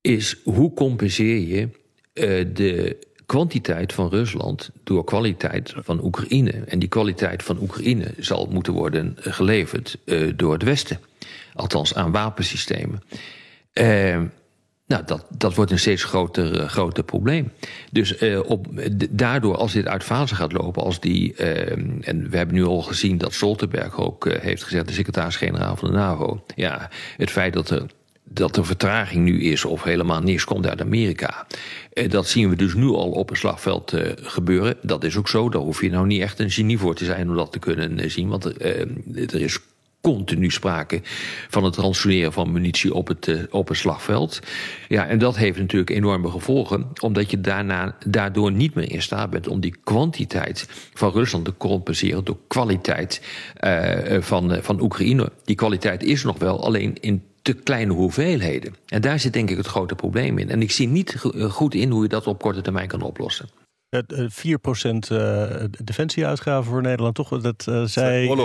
is 0.01 0.37
hoe 0.43 0.73
compenseer 0.73 1.39
je 1.39 1.61
uh, 1.61 2.45
de 2.53 2.97
kwantiteit 3.25 3.93
van 3.93 4.09
Rusland 4.09 4.69
door 4.83 5.03
kwaliteit 5.03 5.73
van 5.75 6.03
Oekraïne. 6.03 6.51
En 6.51 6.79
die 6.79 6.89
kwaliteit 6.89 7.43
van 7.43 7.57
Oekraïne 7.61 8.13
zal 8.17 8.47
moeten 8.51 8.73
worden 8.73 9.15
geleverd 9.19 9.97
uh, 10.05 10.33
door 10.35 10.53
het 10.53 10.63
Westen. 10.63 10.99
Althans 11.53 11.95
aan 11.95 12.11
wapensystemen. 12.11 13.01
Nou, 14.85 15.03
dat, 15.05 15.25
dat 15.37 15.55
wordt 15.55 15.71
een 15.71 15.79
steeds 15.79 16.03
groter, 16.03 16.59
uh, 16.59 16.67
groter 16.67 17.03
probleem. 17.03 17.51
Dus 17.91 18.21
uh, 18.21 18.49
op, 18.49 18.67
daardoor, 19.09 19.57
als 19.57 19.73
dit 19.73 19.87
uit 19.87 20.03
fase 20.03 20.35
gaat 20.35 20.51
lopen, 20.51 20.83
als 20.83 20.99
die. 20.99 21.33
Uh, 21.37 21.71
en 22.07 22.29
we 22.29 22.37
hebben 22.37 22.55
nu 22.55 22.63
al 22.63 22.81
gezien 22.81 23.17
dat 23.17 23.33
Stoltenberg 23.33 23.99
ook 23.99 24.29
heeft 24.39 24.63
gezegd, 24.63 24.87
de 24.87 24.93
secretaris-generaal 24.93 25.75
van 25.75 25.91
de 25.91 25.97
NAVO. 25.97 26.43
Ja, 26.55 26.89
het 27.17 27.31
feit 27.31 27.53
dat 27.53 27.69
er. 27.69 27.85
Dat 28.25 28.57
er 28.57 28.65
vertraging 28.65 29.23
nu 29.23 29.41
is 29.41 29.65
of 29.65 29.83
helemaal 29.83 30.21
niks 30.21 30.45
komt 30.45 30.67
uit 30.67 30.81
Amerika. 30.81 31.47
Dat 32.07 32.27
zien 32.27 32.49
we 32.49 32.55
dus 32.55 32.73
nu 32.73 32.85
al 32.85 33.11
op 33.11 33.29
het 33.29 33.37
slagveld 33.37 33.93
gebeuren. 34.15 34.77
Dat 34.81 35.03
is 35.03 35.17
ook 35.17 35.27
zo. 35.27 35.49
Daar 35.49 35.61
hoef 35.61 35.81
je 35.81 35.89
nou 35.89 36.05
niet 36.05 36.21
echt 36.21 36.39
een 36.39 36.51
genie 36.51 36.77
voor 36.77 36.95
te 36.95 37.05
zijn 37.05 37.29
om 37.29 37.35
dat 37.35 37.51
te 37.51 37.59
kunnen 37.59 38.11
zien. 38.11 38.29
Want 38.29 38.45
er 38.45 39.41
is 39.41 39.59
continu 40.03 40.49
sprake 40.49 41.01
van 41.49 41.63
het 41.63 41.75
ransoneren 41.75 42.33
van 42.33 42.51
munitie 42.51 42.93
op 42.93 43.07
het, 43.07 43.27
uh, 43.27 43.43
op 43.49 43.67
het 43.67 43.77
slagveld. 43.77 44.39
Ja, 44.87 45.07
en 45.07 45.19
dat 45.19 45.37
heeft 45.37 45.57
natuurlijk 45.57 45.89
enorme 45.89 46.29
gevolgen, 46.29 46.87
omdat 47.01 47.31
je 47.31 47.41
daarna, 47.41 47.95
daardoor 48.05 48.51
niet 48.51 48.75
meer 48.75 48.91
in 48.91 49.01
staat 49.01 49.29
bent 49.29 49.47
om 49.47 49.59
die 49.59 49.75
kwantiteit 49.83 50.67
van 50.93 51.11
Rusland 51.11 51.45
te 51.45 51.53
compenseren 51.57 52.23
door 52.23 52.37
kwaliteit 52.47 53.21
uh, 53.61 54.21
van, 54.21 54.57
van 54.61 54.81
Oekraïne. 54.81 55.31
Die 55.43 55.55
kwaliteit 55.55 56.03
is 56.03 56.23
nog 56.23 56.39
wel, 56.39 56.65
alleen 56.65 56.97
in 56.99 57.23
te 57.41 57.53
kleine 57.53 57.93
hoeveelheden. 57.93 58.75
En 58.87 59.01
daar 59.01 59.19
zit 59.19 59.33
denk 59.33 59.49
ik 59.49 59.57
het 59.57 59.67
grote 59.67 59.95
probleem 59.95 60.37
in. 60.37 60.49
En 60.49 60.61
ik 60.61 60.71
zie 60.71 60.87
niet 60.87 61.15
goed 61.49 61.73
in 61.73 61.89
hoe 61.89 62.03
je 62.03 62.09
dat 62.09 62.27
op 62.27 62.41
korte 62.41 62.61
termijn 62.61 62.87
kan 62.87 63.01
oplossen. 63.01 63.62
4% 63.93 63.95
uh, 65.11 65.43
defensieuitgaven 65.83 66.71
voor 66.71 66.81
Nederland, 66.81 67.15
toch? 67.15 67.41
Dat 67.41 67.65
uh, 67.69 67.83
zei 67.83 68.35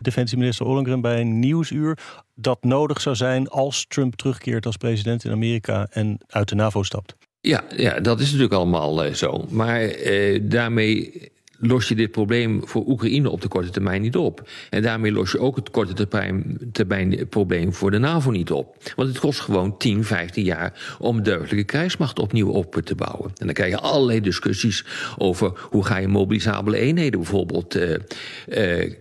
defensieminister 0.00 0.66
Ollongren 0.66 1.00
bij 1.00 1.20
een 1.20 1.38
nieuwsuur 1.38 1.98
dat 2.34 2.64
nodig 2.64 3.00
zou 3.00 3.16
zijn 3.16 3.48
als 3.48 3.84
Trump 3.88 4.14
terugkeert 4.14 4.66
als 4.66 4.76
president 4.76 5.24
in 5.24 5.30
Amerika 5.30 5.86
en 5.90 6.18
uit 6.26 6.48
de 6.48 6.54
NAVO 6.54 6.82
stapt. 6.82 7.16
Ja, 7.40 7.64
ja 7.76 8.00
dat 8.00 8.20
is 8.20 8.26
natuurlijk 8.26 8.52
allemaal 8.52 9.06
uh, 9.06 9.12
zo. 9.12 9.44
Maar 9.48 9.96
uh, 9.96 10.40
daarmee 10.42 11.30
los 11.64 11.88
je 11.88 11.94
dit 11.94 12.10
probleem 12.10 12.60
voor 12.64 12.86
Oekraïne 12.86 13.30
op 13.30 13.40
de 13.40 13.48
korte 13.48 13.70
termijn 13.70 14.02
niet 14.02 14.16
op. 14.16 14.48
En 14.70 14.82
daarmee 14.82 15.12
los 15.12 15.32
je 15.32 15.38
ook 15.38 15.56
het 15.56 15.70
korte 15.70 16.06
termijn, 16.06 16.58
termijn 16.72 17.28
probleem 17.28 17.74
voor 17.74 17.90
de 17.90 17.98
NAVO 17.98 18.30
niet 18.30 18.50
op. 18.50 18.76
Want 18.96 19.08
het 19.08 19.18
kost 19.18 19.40
gewoon 19.40 19.76
10, 19.76 20.04
15 20.04 20.44
jaar 20.44 20.96
om 20.98 21.16
een 21.16 21.22
deugdelijke 21.22 21.64
krijgsmacht 21.64 22.18
opnieuw 22.18 22.48
op 22.48 22.80
te 22.84 22.94
bouwen. 22.94 23.30
En 23.36 23.46
dan 23.46 23.54
krijg 23.54 23.70
je 23.70 23.78
allerlei 23.78 24.20
discussies 24.20 24.84
over 25.18 25.52
hoe 25.70 25.84
ga 25.84 25.96
je 25.96 26.08
mobilisabele 26.08 26.76
eenheden 26.76 27.20
bijvoorbeeld 27.20 27.76
uh, 27.76 27.96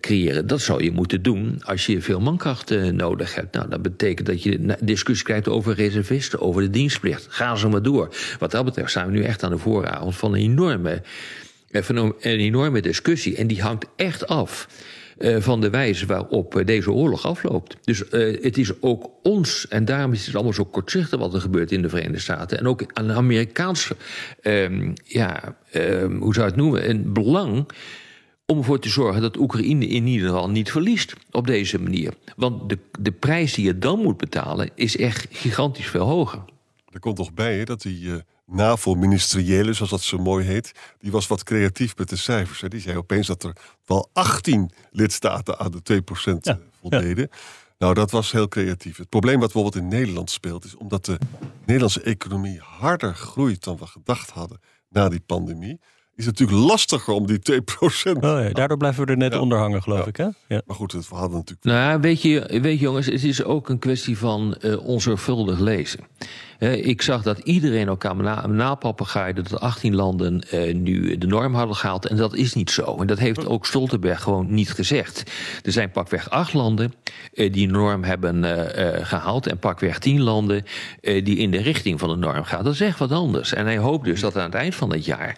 creëren. 0.01 0.47
Dat 0.47 0.61
zou 0.61 0.83
je 0.83 0.91
moeten 0.91 1.21
doen 1.21 1.61
als 1.63 1.85
je 1.85 2.01
veel 2.01 2.19
mankracht 2.19 2.71
uh, 2.71 2.91
nodig 2.91 3.35
hebt. 3.35 3.55
Nou, 3.55 3.69
dat 3.69 3.81
betekent 3.81 4.27
dat 4.27 4.43
je 4.43 4.75
discussie 4.81 5.25
krijgt 5.25 5.47
over 5.47 5.75
reservisten, 5.75 6.41
over 6.41 6.61
de 6.61 6.69
dienstplicht. 6.69 7.27
Ga 7.29 7.55
zo 7.55 7.69
maar 7.69 7.81
door. 7.81 8.15
Wat 8.39 8.51
dat 8.51 8.65
betreft 8.65 8.89
staan 8.89 9.05
we 9.05 9.11
nu 9.11 9.23
echt 9.23 9.43
aan 9.43 9.51
de 9.51 9.57
vooravond 9.57 10.15
van 10.15 10.33
een 10.33 10.39
enorme 10.39 11.01
een 11.71 12.13
enorme 12.19 12.81
discussie. 12.81 13.35
En 13.35 13.47
die 13.47 13.61
hangt 13.61 13.85
echt 13.95 14.27
af 14.27 14.67
uh, 15.17 15.37
van 15.39 15.61
de 15.61 15.69
wijze 15.69 16.05
waarop 16.05 16.55
uh, 16.55 16.65
deze 16.65 16.91
oorlog 16.91 17.25
afloopt. 17.25 17.77
Dus 17.83 18.03
uh, 18.11 18.43
het 18.43 18.57
is 18.57 18.81
ook 18.81 19.09
ons, 19.23 19.67
en 19.67 19.85
daarom 19.85 20.11
is 20.13 20.25
het 20.25 20.35
allemaal 20.35 20.53
zo 20.53 20.65
kortzichtig 20.65 21.19
wat 21.19 21.33
er 21.33 21.41
gebeurt 21.41 21.71
in 21.71 21.81
de 21.81 21.89
Verenigde 21.89 22.19
Staten. 22.19 22.59
En 22.59 22.67
ook 22.67 22.83
aan 22.93 23.07
de 23.07 23.13
Amerikaanse, 23.13 23.95
um, 24.41 24.93
ja, 25.03 25.57
um, 25.73 26.21
hoe 26.21 26.33
zou 26.33 26.45
je 26.45 26.51
het 26.51 26.61
noemen, 26.61 26.89
een 26.89 27.13
belang 27.13 27.65
om 28.45 28.57
ervoor 28.57 28.79
te 28.79 28.89
zorgen 28.89 29.21
dat 29.21 29.37
Oekraïne 29.37 29.87
in 29.87 30.07
ieder 30.07 30.27
geval 30.27 30.49
niet 30.49 30.71
verliest 30.71 31.13
op 31.31 31.47
deze 31.47 31.79
manier. 31.79 32.13
Want 32.35 32.69
de, 32.69 32.77
de 32.99 33.11
prijs 33.11 33.53
die 33.53 33.65
je 33.65 33.77
dan 33.77 33.99
moet 33.99 34.17
betalen 34.17 34.69
is 34.75 34.97
echt 34.97 35.27
gigantisch 35.29 35.87
veel 35.87 36.05
hoger. 36.05 36.41
Er 36.89 36.99
komt 36.99 37.15
toch 37.15 37.33
bij 37.33 37.57
hè, 37.57 37.63
dat 37.63 37.81
die 37.81 38.09
NAVO-ministeriële, 38.51 39.73
zoals 39.73 39.91
dat 39.91 40.01
zo 40.01 40.17
mooi 40.17 40.45
heet, 40.45 40.71
die 40.99 41.11
was 41.11 41.27
wat 41.27 41.43
creatief 41.43 41.97
met 41.97 42.09
de 42.09 42.15
cijfers. 42.15 42.61
Hè. 42.61 42.67
Die 42.67 42.79
zei 42.81 42.97
opeens 42.97 43.27
dat 43.27 43.43
er 43.43 43.55
wel 43.85 44.09
18 44.13 44.71
lidstaten 44.91 45.59
aan 45.59 45.71
de 45.71 46.01
2% 46.33 46.37
Ja, 46.41 46.59
voldeden. 46.81 47.29
Nou, 47.77 47.93
dat 47.93 48.11
was 48.11 48.31
heel 48.31 48.47
creatief. 48.47 48.97
Het 48.97 49.09
probleem 49.09 49.39
wat 49.39 49.53
bijvoorbeeld 49.53 49.83
in 49.83 49.89
Nederland 49.89 50.29
speelt, 50.31 50.65
is 50.65 50.75
omdat 50.75 51.05
de 51.05 51.17
Nederlandse 51.65 52.01
economie 52.01 52.59
harder 52.59 53.15
groeit 53.15 53.63
dan 53.63 53.77
we 53.77 53.85
gedacht 53.87 54.29
hadden 54.29 54.59
na 54.89 55.09
die 55.09 55.23
pandemie, 55.25 55.79
is 56.15 56.25
het 56.25 56.39
natuurlijk 56.39 56.69
lastiger 56.69 57.13
om 57.13 57.25
die 57.27 57.39
2%. 57.39 58.15
Oh, 58.15 58.21
ja, 58.21 58.49
daardoor 58.49 58.77
blijven 58.77 59.05
we 59.05 59.11
er 59.11 59.17
net 59.17 59.33
Ja. 59.33 59.39
onder 59.39 59.57
hangen, 59.57 59.81
geloof 59.83 59.99
Ja. 59.99 60.05
ik. 60.05 60.15
Hè? 60.17 60.27
Ja. 60.47 60.61
Maar 60.65 60.75
goed, 60.75 60.91
het- 60.91 61.09
we 61.09 61.15
hadden 61.15 61.37
natuurlijk. 61.37 61.65
Nou, 61.65 61.77
ja, 61.79 61.99
weet 61.99 62.21
je, 62.21 62.59
weet 62.61 62.77
je 62.79 62.85
jongens, 62.85 63.05
het 63.05 63.23
is 63.23 63.43
ook 63.43 63.69
een 63.69 63.79
kwestie 63.79 64.17
van 64.17 64.55
eh, 64.55 64.85
onzorgvuldig 64.85 65.59
lezen. 65.59 65.99
Ik 66.69 67.01
zag 67.01 67.21
dat 67.21 67.39
iedereen 67.39 67.87
elkaar 67.87 68.15
na, 68.15 68.47
napapagaaide 68.47 69.41
dat 69.41 69.59
18 69.59 69.95
landen 69.95 70.41
eh, 70.49 70.73
nu 70.73 71.17
de 71.17 71.27
norm 71.27 71.53
hadden 71.53 71.75
gehaald. 71.75 72.05
En 72.05 72.15
dat 72.15 72.35
is 72.35 72.53
niet 72.53 72.71
zo. 72.71 72.97
En 72.99 73.07
dat 73.07 73.19
heeft 73.19 73.45
ook 73.45 73.65
Stoltenberg 73.65 74.21
gewoon 74.21 74.53
niet 74.53 74.71
gezegd. 74.71 75.31
Er 75.63 75.71
zijn 75.71 75.91
pakweg 75.91 76.29
acht 76.29 76.53
landen 76.53 76.93
eh, 77.33 77.53
die 77.53 77.67
norm 77.67 78.03
hebben 78.03 78.43
eh, 78.43 78.97
eh, 78.97 79.05
gehaald. 79.05 79.47
En 79.47 79.57
pakweg 79.57 79.99
tien 79.99 80.21
landen 80.21 80.65
die 81.01 81.37
in 81.37 81.51
de 81.51 81.61
richting 81.61 81.99
van 81.99 82.09
de 82.09 82.15
norm 82.15 82.43
gaan. 82.43 82.63
Dat 82.63 82.73
is 82.73 82.81
echt 82.81 82.99
wat 82.99 83.11
anders. 83.11 83.53
En 83.53 83.65
hij 83.65 83.77
hoopt 83.77 84.05
dus 84.05 84.21
dat 84.21 84.37
aan 84.37 84.43
het 84.43 84.53
eind 84.53 84.75
van 84.75 84.91
het 84.91 85.05
jaar... 85.05 85.37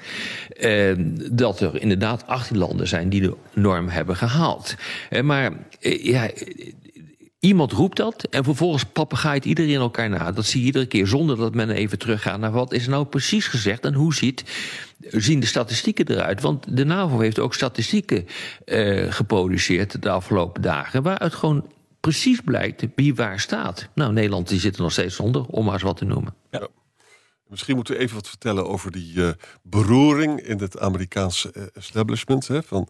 dat 1.32 1.60
er 1.60 1.82
inderdaad 1.82 2.28
18 2.28 2.58
landen 2.58 2.88
zijn 2.88 3.10
die 3.10 3.22
de 3.22 3.36
norm 3.54 3.90
hebben 3.90 4.16
gehaald. 4.16 4.76
Eh, 5.10 5.22
maar 5.22 5.52
ja... 5.80 6.30
Iemand 7.44 7.72
roept 7.72 7.98
dat 7.98 8.24
en 8.30 8.44
vervolgens 8.44 8.84
papegaait 8.84 9.46
iedereen 9.46 9.76
elkaar 9.76 10.10
na. 10.10 10.32
Dat 10.32 10.46
zie 10.46 10.60
je 10.60 10.66
iedere 10.66 10.86
keer 10.86 11.08
zonder 11.08 11.38
dat 11.38 11.54
men 11.56 11.70
even 11.70 12.00
teruggaat 12.00 12.40
naar 12.40 12.52
wat 12.52 12.74
is 12.74 12.88
nou 12.88 13.06
precies 13.06 13.48
gezegd 13.48 13.86
en 13.86 13.94
hoe 13.94 14.14
ziet, 14.14 14.44
zien 15.00 15.40
de 15.40 15.46
statistieken 15.46 16.10
eruit. 16.10 16.42
Want 16.42 16.78
de 16.78 16.86
NAVO 16.86 17.20
heeft 17.20 17.40
ook 17.40 17.54
statistieken 17.54 18.26
eh, 18.66 19.12
geproduceerd 19.12 20.02
de 20.02 20.10
afgelopen 20.10 20.62
dagen, 20.62 21.04
waaruit 21.04 21.34
gewoon 21.34 21.68
precies 22.00 22.42
blijkt 22.42 22.86
wie 22.96 23.16
waar 23.16 23.40
staat. 23.40 23.90
Nou, 23.96 24.14
Nederland 24.14 24.48
die 24.48 24.60
zit 24.60 24.76
er 24.76 24.82
nog 24.82 24.92
steeds 24.92 25.20
onder, 25.20 25.46
om 25.46 25.66
maar 25.66 25.74
eens 25.74 25.84
wat 25.84 25.98
te 25.98 26.06
noemen. 26.06 26.36
Misschien 27.48 27.76
moeten 27.76 27.94
we 27.94 28.00
even 28.00 28.16
wat 28.16 28.30
vertellen 28.30 28.68
over 28.68 28.92
die 28.92 29.26
eh, 29.26 29.32
beroering 29.62 30.42
in 30.42 30.60
het 30.60 30.80
Amerikaanse 30.80 31.52
eh, 31.52 31.64
establishment. 31.74 32.48
Hè, 32.48 32.64
van, 32.64 32.88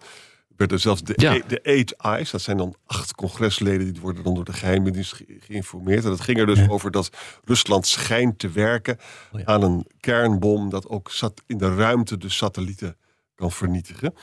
werden 0.68 0.80
zelfs 0.80 1.04
de, 1.04 1.14
Ja. 1.16 1.34
E- 1.36 1.42
de 1.48 1.62
eight 1.62 1.96
eyes, 1.96 2.32
dat 2.32 2.42
zijn 2.42 2.58
dan 2.58 2.76
acht 2.86 3.16
congresleden, 3.16 3.92
die 3.94 4.02
worden 4.02 4.24
dan 4.24 4.34
door 4.34 4.44
de 4.46 4.54
geheime 4.54 4.92
dienst 4.92 5.14
ge- 5.14 5.38
geïnformeerd. 5.40 6.04
En 6.04 6.10
dat 6.10 6.22
ging 6.22 6.38
er 6.40 6.46
dus 6.46 6.68
over 6.70 6.92
dat 6.92 7.10
Rusland 7.44 7.88
schijnt 7.88 8.40
te 8.40 8.50
werken 8.50 8.98
Oh 9.32 9.40
ja. 9.40 9.46
aan 9.46 9.64
een 9.64 9.88
kernbom 10.00 10.70
dat 10.70 10.88
ook 10.88 11.12
sat 11.12 11.42
in 11.48 11.58
de 11.58 11.76
ruimte 11.76 12.18
de 12.18 12.30
satellieten 12.30 12.96
kan 13.36 13.52
vernietigen. 13.52 14.14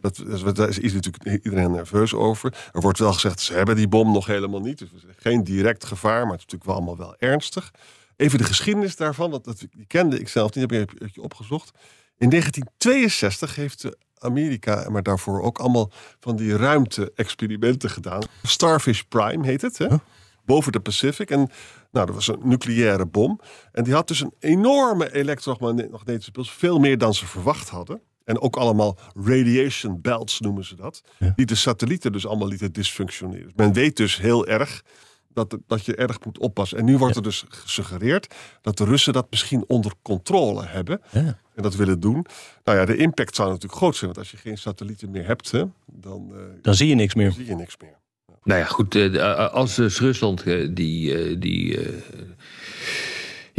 Dat, 0.00 0.16
dat 0.16 0.46
is- 0.46 0.54
daar 0.54 0.68
is 0.68 0.92
natuurlijk 0.92 1.44
iedereen 1.44 1.70
nerveus 1.70 2.14
over. 2.14 2.54
Er 2.72 2.80
wordt 2.80 2.98
wel 2.98 3.12
gezegd, 3.12 3.40
ze 3.40 3.52
hebben 3.54 3.76
die 3.76 3.88
bom 3.88 4.12
nog 4.12 4.26
helemaal 4.26 4.60
niet. 4.60 4.78
Dus 4.78 4.88
geen 5.16 5.44
direct 5.44 5.84
gevaar, 5.84 6.22
maar 6.22 6.32
het 6.36 6.40
is 6.40 6.44
natuurlijk 6.52 6.64
wel 6.64 6.74
allemaal 6.74 6.96
wel 6.96 7.14
ernstig. 7.18 7.70
Even 8.16 8.38
de 8.38 8.44
geschiedenis 8.44 8.96
daarvan, 8.96 9.30
want 9.30 9.44
dat 9.44 9.58
die 9.58 9.86
kende 9.86 10.18
ik 10.20 10.28
zelf 10.28 10.54
niet, 10.54 10.70
heb 10.70 10.82
ik 10.82 10.90
een 10.90 10.98
beetje 10.98 11.22
opgezocht. 11.22 11.70
In 12.18 12.28
1962 12.30 13.54
heeft 13.56 13.84
eh, 13.84 13.90
Amerika, 14.20 14.90
maar 14.90 15.02
daarvoor 15.02 15.42
ook 15.42 15.58
allemaal 15.58 15.90
van 16.20 16.36
die 16.36 16.56
ruimte-experimenten 16.56 17.90
gedaan. 17.90 18.22
Starfish 18.42 19.00
Prime 19.00 19.46
heet 19.46 19.62
het, 19.62 19.78
hè? 19.78 19.86
boven 20.44 20.72
de 20.72 20.80
Pacific. 20.80 21.30
En 21.30 21.50
nou, 21.90 22.06
dat 22.06 22.14
was 22.14 22.28
een 22.28 22.40
nucleaire 22.42 23.06
bom. 23.06 23.40
En 23.72 23.84
die 23.84 23.94
had 23.94 24.08
dus 24.08 24.20
een 24.20 24.34
enorme 24.38 25.12
elektromagnetische 25.14 26.30
puls, 26.30 26.50
veel 26.50 26.78
meer 26.78 26.98
dan 26.98 27.14
ze 27.14 27.26
verwacht 27.26 27.68
hadden. 27.68 28.00
En 28.24 28.40
ook 28.40 28.56
allemaal 28.56 28.98
radiation 29.24 30.00
belts 30.00 30.40
noemen 30.40 30.64
ze 30.64 30.76
dat. 30.76 31.02
Die 31.36 31.46
de 31.46 31.54
satellieten 31.54 32.12
dus 32.12 32.26
allemaal 32.26 32.48
lieten 32.48 32.72
dysfunctioneren. 32.72 33.52
Men 33.56 33.72
weet 33.72 33.96
dus 33.96 34.18
heel 34.18 34.46
erg 34.46 34.82
dat, 35.34 35.56
dat 35.66 35.84
je 35.84 35.94
erg 35.94 36.24
moet 36.24 36.38
oppassen. 36.38 36.78
En 36.78 36.84
nu 36.84 36.98
wordt 36.98 37.16
er 37.16 37.22
dus 37.22 37.44
gesuggereerd 37.48 38.34
dat 38.62 38.76
de 38.76 38.84
Russen 38.84 39.12
dat 39.12 39.26
misschien 39.30 39.64
onder 39.66 39.92
controle 40.02 40.64
hebben. 40.66 41.00
Ja. 41.10 41.38
En 41.54 41.62
dat 41.62 41.74
willen 41.74 42.00
doen. 42.00 42.26
Nou 42.64 42.78
ja, 42.78 42.84
de 42.84 42.96
impact 42.96 43.34
zou 43.34 43.48
natuurlijk 43.48 43.78
groot 43.78 43.96
zijn. 43.96 44.06
Want 44.12 44.18
als 44.18 44.30
je 44.30 44.36
geen 44.36 44.58
satellieten 44.58 45.10
meer 45.10 45.26
hebt, 45.26 45.50
hè, 45.50 45.64
dan 45.86 46.30
eh, 46.34 46.38
Dan 46.62 46.74
zie 46.74 46.88
je 46.88 46.94
niks 46.94 47.14
meer. 47.14 47.32
zie 47.32 47.46
je 47.46 47.54
niks 47.54 47.76
meer. 47.80 47.98
Nou 48.44 48.60
ja, 48.60 48.66
goed, 48.66 48.94
eh, 48.94 49.14
eh, 49.14 49.52
als 49.52 49.74
dus 49.74 50.00
Rusland 50.00 50.44
die. 50.76 51.14
eh, 51.18 51.36
die 51.40 51.78
eh, 51.80 51.92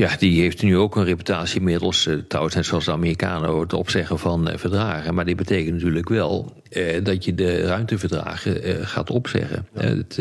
ja, 0.01 0.15
die 0.17 0.41
heeft 0.41 0.61
nu 0.61 0.77
ook 0.77 0.95
een 0.95 1.03
reputatie 1.03 1.59
inmiddels, 1.59 2.07
eh, 2.07 2.15
trouwens 2.27 2.55
net 2.55 2.65
zoals 2.65 2.85
de 2.85 2.91
Amerikanen, 2.91 3.59
het 3.59 3.73
opzeggen 3.73 4.19
van 4.19 4.49
eh, 4.49 4.57
verdragen. 4.57 5.13
Maar 5.13 5.25
dit 5.25 5.35
betekent 5.35 5.73
natuurlijk 5.73 6.09
wel 6.09 6.61
eh, 6.69 7.03
dat 7.03 7.25
je 7.25 7.35
de 7.35 7.61
ruimteverdragen 7.61 8.63
eh, 8.63 8.75
gaat 8.81 9.09
opzeggen. 9.09 9.67
Het, 9.73 10.15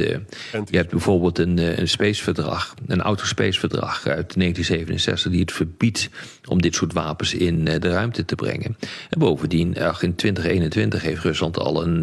je 0.71 0.77
hebt 0.77 0.91
bijvoorbeeld 0.91 1.39
een, 1.39 1.81
een 1.81 1.89
spaceverdrag, 1.89 2.75
een 2.87 3.01
autospaceverdrag 3.01 4.07
uit 4.07 4.35
1967, 4.35 5.31
die 5.31 5.41
het 5.41 5.53
verbiedt 5.53 6.09
om 6.49 6.63
dit 6.63 6.75
soort 6.75 6.93
wapens 6.93 7.35
in 7.35 7.65
de 7.65 7.79
ruimte 7.79 8.25
te 8.25 8.35
brengen. 8.35 8.77
En 9.11 9.19
bovendien, 9.19 9.79
ach, 9.79 10.03
in 10.03 10.15
2021 10.15 11.03
heeft 11.03 11.23
Rusland 11.23 11.59
al 11.59 11.83
een, 11.83 12.03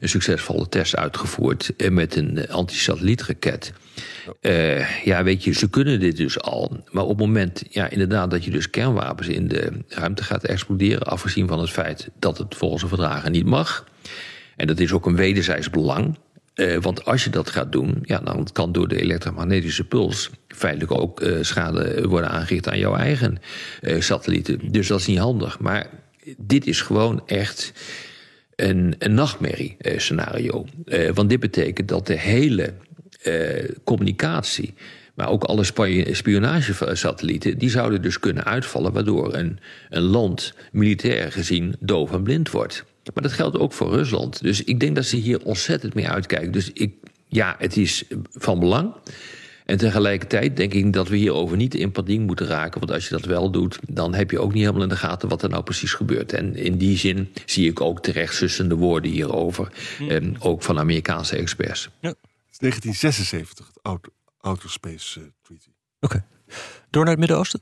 een 0.00 0.08
succesvolle 0.08 0.68
test 0.68 0.96
uitgevoerd 0.96 1.72
met 1.90 2.16
een 2.16 2.48
antisatellietraket. 2.48 3.72
Eh, 4.40 5.04
ja, 5.04 5.24
weet 5.24 5.44
je, 5.44 5.52
ze 5.52 5.70
kunnen 5.70 6.00
dit 6.00 6.16
dus 6.16 6.40
al. 6.40 6.84
Maar 6.90 7.02
op 7.02 7.08
het 7.08 7.18
moment, 7.18 7.62
ja, 7.70 7.88
inderdaad, 7.88 8.30
dat 8.30 8.44
je 8.44 8.50
dus 8.50 8.70
kernwapens 8.70 9.28
in 9.28 9.48
de 9.48 9.72
ruimte 9.88 10.22
gaat 10.22 10.44
exploderen, 10.44 11.02
afgezien 11.02 11.48
van 11.48 11.60
het 11.60 11.70
feit 11.70 12.10
dat 12.18 12.38
het 12.38 12.54
volgens 12.54 12.82
de 12.82 12.88
verdragen 12.88 13.32
niet 13.32 13.46
mag. 13.46 13.86
En 14.56 14.66
dat 14.66 14.80
is 14.80 14.92
ook 14.92 15.06
een 15.06 15.16
wederzijds 15.16 15.70
belang. 15.70 16.18
Eh, 16.54 16.76
want 16.80 17.04
als 17.04 17.24
je 17.24 17.30
dat 17.30 17.50
gaat 17.50 17.72
doen, 17.72 17.98
ja, 18.02 18.18
dan 18.18 18.46
kan 18.52 18.72
door 18.72 18.88
de 18.88 19.00
elektromagnetische 19.00 19.84
puls 19.84 20.30
feitelijk 20.48 20.92
ook 20.92 21.20
eh, 21.20 21.36
schade 21.40 22.08
worden 22.08 22.30
aangericht 22.30 22.68
aan 22.68 22.78
jouw 22.78 22.96
eigen 22.96 23.38
satellieten. 23.98 24.72
Dus 24.72 24.86
dat 24.86 25.00
is 25.00 25.06
niet 25.06 25.18
handig. 25.18 25.58
Maar 25.58 25.86
dit 26.36 26.66
is 26.66 26.80
gewoon 26.80 27.22
echt 27.26 27.72
een, 28.56 28.94
een 28.98 29.14
nachtmerrie-scenario. 29.14 30.66
Want 31.14 31.28
dit 31.28 31.40
betekent 31.40 31.88
dat 31.88 32.06
de 32.06 32.18
hele 32.18 32.74
communicatie, 33.84 34.74
maar 35.14 35.28
ook 35.28 35.44
alle 35.44 35.64
spionagesatellieten, 36.12 37.58
die 37.58 37.70
zouden 37.70 38.02
dus 38.02 38.18
kunnen 38.18 38.44
uitvallen, 38.44 38.92
waardoor 38.92 39.34
een, 39.34 39.58
een 39.90 40.02
land 40.02 40.54
militair 40.72 41.32
gezien 41.32 41.74
doof 41.80 42.12
en 42.12 42.22
blind 42.22 42.50
wordt. 42.50 42.84
Maar 43.14 43.22
dat 43.22 43.32
geldt 43.32 43.58
ook 43.58 43.72
voor 43.72 43.90
Rusland. 43.90 44.42
Dus 44.42 44.64
ik 44.64 44.80
denk 44.80 44.94
dat 44.94 45.04
ze 45.04 45.16
hier 45.16 45.44
ontzettend 45.44 45.94
mee 45.94 46.08
uitkijken. 46.08 46.52
Dus 46.52 46.70
ik, 46.72 46.94
ja, 47.28 47.56
het 47.58 47.76
is 47.76 48.04
van 48.32 48.58
belang. 48.58 48.92
En 49.66 49.76
tegelijkertijd 49.76 50.56
denk 50.56 50.74
ik 50.74 50.92
dat 50.92 51.08
we 51.08 51.16
hierover 51.16 51.56
niet 51.56 51.74
in 51.74 51.92
paniek 51.92 52.20
moeten 52.20 52.46
raken. 52.46 52.80
Want 52.80 52.92
als 52.92 53.08
je 53.08 53.14
dat 53.14 53.24
wel 53.24 53.50
doet, 53.50 53.78
dan 53.88 54.14
heb 54.14 54.30
je 54.30 54.38
ook 54.38 54.52
niet 54.52 54.62
helemaal 54.62 54.82
in 54.82 54.88
de 54.88 54.96
gaten 54.96 55.28
wat 55.28 55.42
er 55.42 55.48
nou 55.48 55.62
precies 55.62 55.92
gebeurt. 55.92 56.32
En 56.32 56.56
in 56.56 56.76
die 56.76 56.98
zin 56.98 57.28
zie 57.46 57.70
ik 57.70 57.80
ook 57.80 58.02
terecht 58.02 58.34
sussende 58.34 58.74
woorden 58.74 59.10
hierover. 59.10 59.72
En 60.08 60.36
ook 60.40 60.62
van 60.62 60.78
Amerikaanse 60.78 61.36
experts. 61.36 61.88
Is 62.00 62.10
1976, 62.62 63.66
het 63.66 63.82
Outer, 63.82 64.12
Outer 64.38 64.70
Space 64.70 65.20
eh, 65.20 65.26
Treaty. 65.42 65.70
Oké. 66.00 66.24
Door 66.90 67.02
naar 67.02 67.10
het 67.10 67.18
Midden-Oosten? 67.18 67.60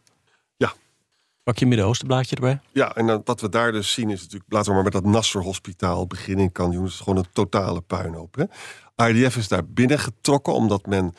Ja. 0.57 0.73
Pak 1.43 1.59
je 1.59 1.67
Midden-Oosten 1.67 2.07
blaadje 2.07 2.35
erbij? 2.35 2.61
Ja, 2.73 2.95
en 2.95 3.07
dan, 3.07 3.21
wat 3.25 3.41
we 3.41 3.49
daar 3.49 3.73
dus 3.73 3.93
zien 3.93 4.11
is 4.11 4.21
natuurlijk... 4.21 4.53
Laten 4.53 4.69
we 4.69 4.75
maar 4.75 4.85
met 4.85 4.93
dat 4.93 5.05
Nasser 5.05 5.43
Hospitaal 5.43 6.07
beginnen 6.07 6.45
in 6.45 6.53
Canyon. 6.53 6.83
Het 6.83 6.93
is 6.93 6.99
gewoon 6.99 7.19
een 7.19 7.33
totale 7.33 7.81
puinhoop. 7.81 8.35
Hè? 8.35 8.45
IDF 9.09 9.37
is 9.37 9.49
daar 9.49 9.67
binnengetrokken 9.67 10.53
omdat 10.53 10.87
men 10.87 11.15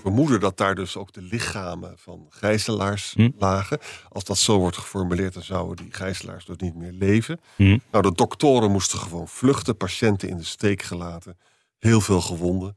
vermoedde... 0.00 0.38
dat 0.38 0.56
daar 0.56 0.74
dus 0.74 0.96
ook 0.96 1.12
de 1.12 1.22
lichamen 1.22 1.98
van 1.98 2.26
gijzelaars 2.30 3.16
lagen. 3.38 3.78
Als 4.08 4.24
dat 4.24 4.38
zo 4.38 4.58
wordt 4.58 4.76
geformuleerd... 4.76 5.34
dan 5.34 5.42
zouden 5.42 5.76
die 5.76 5.94
gijzelaars 5.94 6.44
dus 6.44 6.56
niet 6.56 6.74
meer 6.74 6.92
leven. 6.92 7.40
Nou, 7.56 8.02
de 8.02 8.12
doktoren 8.12 8.70
moesten 8.70 8.98
gewoon 8.98 9.28
vluchten. 9.28 9.76
Patiënten 9.76 10.28
in 10.28 10.36
de 10.36 10.44
steek 10.44 10.82
gelaten. 10.82 11.36
Heel 11.84 12.00
veel 12.00 12.20
gewonden. 12.20 12.76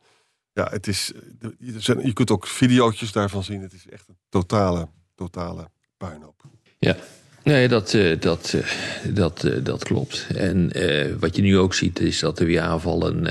Ja, 0.54 0.68
het 0.72 0.88
is... 0.88 1.12
eh, 1.42 2.06
Je 2.06 2.14
kunt 2.14 2.32
ook 2.32 2.48
videootjes 2.48 3.12
daarvan 3.12 3.44
zien. 3.44 3.62
Het 3.62 3.74
is 3.74 3.90
echt 3.90 4.08
een 4.08 4.18
totale, 4.30 4.88
totale 5.16 5.70
puinhoop. 5.98 6.44
Ja. 6.80 6.98
Nee, 7.44 7.68
dat, 7.68 7.94
uh, 7.94 8.20
dat, 8.20 8.54
uh, 8.56 8.66
dat, 9.16 9.50
dat 9.64 9.84
klopt. 9.84 10.28
En 10.36 10.72
wat 11.20 11.36
je 11.36 11.42
nu 11.42 11.58
ook 11.58 11.74
ziet, 11.74 12.00
is 12.00 12.20
dat 12.20 12.40
er 12.40 12.46
weer 12.46 12.62
aanvallen 12.62 13.28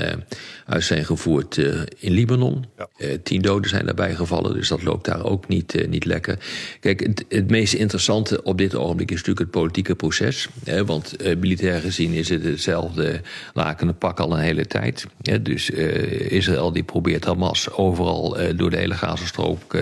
uit 0.67 0.83
zijn 0.83 1.05
gevoerd 1.05 1.57
in 1.97 2.11
Libanon. 2.11 2.65
Ja. 2.77 3.17
tien 3.23 3.41
doden 3.41 3.69
zijn 3.69 3.85
daarbij 3.85 4.15
gevallen, 4.15 4.53
dus 4.53 4.67
dat 4.67 4.83
loopt 4.83 5.05
daar 5.05 5.23
ook 5.23 5.47
niet, 5.47 5.87
niet 5.89 6.05
lekker. 6.05 6.39
Kijk, 6.79 6.99
het, 6.99 7.25
het 7.29 7.49
meest 7.49 7.73
interessante 7.73 8.43
op 8.43 8.57
dit 8.57 8.75
ogenblik 8.75 9.11
is 9.11 9.17
natuurlijk 9.17 9.45
het 9.45 9.61
politieke 9.61 9.95
proces. 9.95 10.47
want 10.85 11.15
militair 11.39 11.81
gezien 11.81 12.13
is 12.13 12.29
het 12.29 12.43
hetzelfde 12.43 13.21
lakende 13.53 13.93
pak 13.93 14.19
al 14.19 14.33
een 14.33 14.43
hele 14.43 14.65
tijd. 14.65 15.05
dus 15.41 15.69
Israël 15.69 16.71
die 16.71 16.83
probeert 16.83 17.25
Hamas 17.25 17.71
overal 17.71 18.37
door 18.55 18.69
de 18.69 18.77
hele 18.77 18.95
Gazastrook 18.95 19.73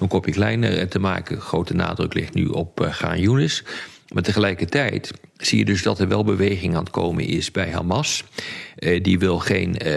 een 0.00 0.08
kopje 0.08 0.32
kleiner 0.32 0.88
te 0.88 0.98
maken. 0.98 1.40
Grote 1.40 1.74
nadruk 1.74 2.14
ligt 2.14 2.34
nu 2.34 2.46
op 2.46 2.86
Gaan 2.90 3.20
Yunis. 3.20 3.64
Maar 4.12 4.22
tegelijkertijd 4.22 5.12
zie 5.36 5.58
je 5.58 5.64
dus 5.64 5.82
dat 5.82 5.98
er 5.98 6.08
wel 6.08 6.24
beweging 6.24 6.74
aan 6.74 6.82
het 6.82 6.92
komen 6.92 7.24
is 7.24 7.50
bij 7.50 7.70
Hamas. 7.70 8.24
Uh, 8.78 9.02
die 9.02 9.18
wil 9.18 9.38
geen 9.38 9.76
uh, 9.86 9.96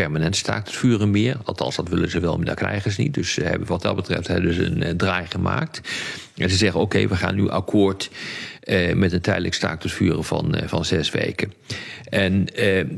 permanent 0.00 0.36
staakt 0.36 0.66
het 0.66 0.76
vuren 0.76 1.10
meer. 1.10 1.36
Althans, 1.44 1.76
dat 1.76 1.88
willen 1.88 2.10
ze 2.10 2.20
wel, 2.20 2.36
maar 2.36 2.46
dat 2.46 2.54
krijgen 2.54 2.90
ze 2.90 3.00
niet. 3.00 3.14
Dus 3.14 3.32
ze 3.32 3.42
hebben 3.42 3.68
wat 3.68 3.82
dat 3.82 3.96
betreft 3.96 4.28
hebben 4.28 4.54
ze 4.54 4.64
een 4.64 4.82
uh, 4.82 4.90
draai 4.90 5.26
gemaakt. 5.26 5.80
En 6.36 6.50
ze 6.50 6.56
zeggen: 6.56 6.80
oké, 6.80 7.08
we 7.08 7.16
gaan 7.16 7.34
nu 7.34 7.48
akkoord 7.48 8.10
met 8.94 9.12
een 9.12 9.20
tijdelijk 9.20 9.54
staakt 9.54 9.82
het 9.82 9.92
vuren 9.92 10.24
van, 10.24 10.56
van 10.64 10.84
zes 10.84 11.10
weken. 11.10 11.52
En 12.04 12.46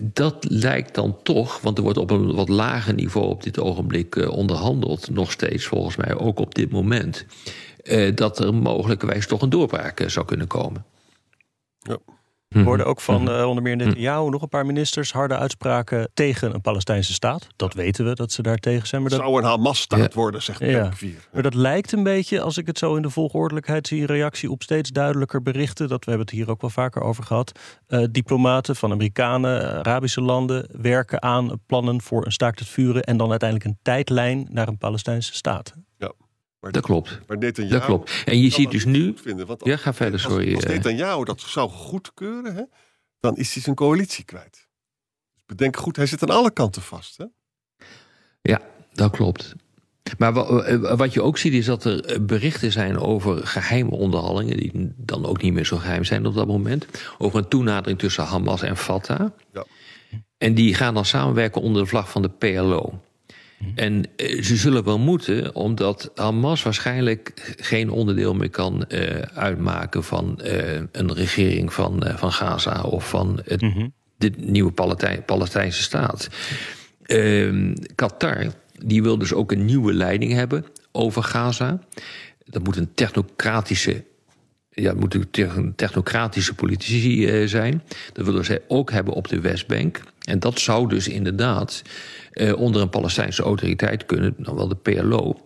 dat 0.00 0.44
lijkt 0.48 0.94
dan 0.94 1.16
toch, 1.22 1.60
want 1.60 1.76
er 1.76 1.84
wordt 1.84 1.98
op 1.98 2.10
een 2.10 2.34
wat 2.34 2.48
lager 2.48 2.94
niveau 2.94 3.26
op 3.26 3.42
dit 3.42 3.60
ogenblik 3.60 4.16
onderhandeld, 4.30 5.10
nog 5.10 5.32
steeds 5.32 5.64
volgens 5.66 5.96
mij 5.96 6.14
ook 6.14 6.38
op 6.38 6.54
dit 6.54 6.70
moment 6.70 7.26
dat 8.14 8.38
er 8.38 8.54
mogelijkerwijs 8.54 9.26
toch 9.26 9.42
een 9.42 9.50
doorbraak 9.50 10.04
zou 10.06 10.26
kunnen 10.26 10.46
komen. 10.46 10.84
Ja. 11.78 11.98
We 12.52 12.62
hoorden 12.62 12.86
ook 12.86 13.00
van 13.00 13.28
uh, 13.28 13.48
onder 13.48 13.62
meer 13.62 13.76
Netanyahu 13.76 14.30
nog 14.30 14.42
een 14.42 14.48
paar 14.48 14.66
ministers 14.66 15.12
harde 15.12 15.36
uitspraken 15.36 16.10
tegen 16.14 16.54
een 16.54 16.60
Palestijnse 16.60 17.12
staat. 17.12 17.46
Dat 17.56 17.74
weten 17.74 18.04
we 18.04 18.14
dat 18.14 18.32
ze 18.32 18.42
daar 18.42 18.56
tegen 18.56 18.86
zijn. 18.86 19.00
Maar 19.02 19.10
dat 19.10 19.20
zou 19.20 19.38
een 19.38 19.44
Hamas-staat 19.44 20.14
worden, 20.14 20.42
zegt 20.42 20.60
ja. 20.60 20.90
Maar 21.32 21.42
dat 21.42 21.54
lijkt 21.54 21.92
een 21.92 22.02
beetje, 22.02 22.40
als 22.40 22.58
ik 22.58 22.66
het 22.66 22.78
zo 22.78 22.96
in 22.96 23.02
de 23.02 23.10
volgordelijkheid 23.10 23.86
zie, 23.86 24.00
een 24.00 24.06
reactie 24.06 24.50
op 24.50 24.62
steeds 24.62 24.90
duidelijker 24.90 25.42
berichten. 25.42 25.88
Dat 25.88 26.04
we 26.04 26.10
hebben 26.10 26.26
het 26.26 26.36
hier 26.36 26.50
ook 26.50 26.60
wel 26.60 26.70
vaker 26.70 27.02
over 27.02 27.24
gehad. 27.24 27.58
Uh, 27.88 28.04
diplomaten 28.10 28.76
van 28.76 28.92
Amerikanen, 28.92 29.78
Arabische 29.78 30.20
landen 30.20 30.68
werken 30.80 31.22
aan 31.22 31.60
plannen 31.66 32.02
voor 32.02 32.24
een 32.26 32.32
staakt 32.32 32.58
het 32.58 32.68
vuren 32.68 33.02
en 33.02 33.16
dan 33.16 33.30
uiteindelijk 33.30 33.70
een 33.70 33.78
tijdlijn 33.82 34.46
naar 34.50 34.68
een 34.68 34.78
Palestijnse 34.78 35.34
staat. 35.34 35.74
Maar 36.62 36.72
dat 36.72 36.82
klopt. 36.82 37.20
Maar 37.26 37.38
dat 37.38 37.84
klopt. 37.84 38.22
En 38.24 38.40
je 38.40 38.50
ziet 38.50 38.70
dus 38.70 38.84
nu. 38.84 39.12
Vinden, 39.16 39.46
want 39.46 39.64
ja, 39.64 39.76
ga 39.76 39.94
verder, 39.94 40.20
sorry. 40.20 40.46
Als, 40.46 40.54
als 40.54 40.64
eh. 40.64 40.70
Netanyahu 40.70 41.24
dat 41.24 41.40
zou 41.40 41.70
goedkeuren, 41.70 42.54
hè, 42.54 42.62
dan 43.20 43.36
is 43.36 43.54
hij 43.54 43.62
zijn 43.62 43.76
coalitie 43.76 44.24
kwijt. 44.24 44.68
Dus 45.34 45.42
bedenk 45.46 45.76
goed, 45.76 45.96
hij 45.96 46.06
zit 46.06 46.22
aan 46.22 46.36
alle 46.36 46.50
kanten 46.50 46.82
vast. 46.82 47.16
Hè? 47.16 47.24
Ja, 48.42 48.60
dat 48.92 49.10
klopt. 49.10 49.54
Maar 50.18 50.36
eh, 50.36 50.96
wat 50.96 51.12
je 51.12 51.22
ook 51.22 51.38
ziet 51.38 51.52
is 51.52 51.64
dat 51.64 51.84
er 51.84 52.04
eh, 52.04 52.20
berichten 52.20 52.72
zijn 52.72 52.98
over 52.98 53.46
geheime 53.46 53.90
onderhandelingen, 53.90 54.56
die 54.56 54.92
dan 54.96 55.26
ook 55.26 55.42
niet 55.42 55.52
meer 55.52 55.66
zo 55.66 55.76
geheim 55.76 56.04
zijn 56.04 56.26
op 56.26 56.34
dat 56.34 56.46
moment, 56.46 56.86
over 57.18 57.38
een 57.38 57.48
toenadering 57.48 57.98
tussen 57.98 58.24
Hamas 58.24 58.62
en 58.62 58.76
Fatah. 58.76 59.30
Ja. 59.52 59.64
En 60.38 60.54
die 60.54 60.74
gaan 60.74 60.94
dan 60.94 61.04
samenwerken 61.04 61.62
onder 61.62 61.82
de 61.82 61.88
vlag 61.88 62.10
van 62.10 62.22
de 62.22 62.28
PLO. 62.28 63.00
En 63.74 64.04
uh, 64.16 64.42
ze 64.42 64.56
zullen 64.56 64.84
wel 64.84 64.98
moeten, 64.98 65.54
omdat 65.54 66.10
Hamas 66.14 66.62
waarschijnlijk 66.62 67.54
geen 67.56 67.90
onderdeel 67.90 68.34
meer 68.34 68.50
kan 68.50 68.84
uh, 68.88 69.18
uitmaken 69.34 70.04
van 70.04 70.40
uh, 70.44 70.74
een 70.92 71.14
regering 71.14 71.72
van, 71.72 72.04
van 72.16 72.32
Gaza 72.32 72.82
of 72.82 73.08
van 73.08 73.40
het, 73.44 73.60
mm 73.60 73.72
-hmm. 73.72 73.92
de 74.16 74.32
nieuwe 74.36 74.72
Palestijnse 75.26 75.82
staat. 75.82 76.28
Ehm, 77.02 77.74
Qatar 77.94 78.46
die 78.84 79.02
wil 79.02 79.18
dus 79.18 79.32
ook 79.32 79.52
een 79.52 79.64
nieuwe 79.64 79.92
leiding 79.92 80.32
hebben 80.32 80.64
over 80.92 81.22
Gaza. 81.22 81.80
Dat 82.44 82.64
moet 82.64 82.76
een 82.76 82.94
technocratische 82.94 84.04
ja, 84.74 84.88
het 84.88 85.00
moeten 85.00 85.30
technocratische 85.76 86.54
politici 86.54 87.48
zijn. 87.48 87.82
Dat 88.12 88.26
willen 88.26 88.44
zij 88.44 88.60
ook 88.68 88.90
hebben 88.90 89.14
op 89.14 89.28
de 89.28 89.40
Westbank. 89.40 90.00
En 90.22 90.38
dat 90.38 90.60
zou 90.60 90.88
dus 90.88 91.08
inderdaad 91.08 91.82
uh, 92.32 92.58
onder 92.58 92.82
een 92.82 92.88
Palestijnse 92.88 93.42
autoriteit 93.42 94.06
kunnen, 94.06 94.34
dan 94.38 94.54
wel 94.54 94.68
de 94.68 94.74
PLO. 94.74 95.36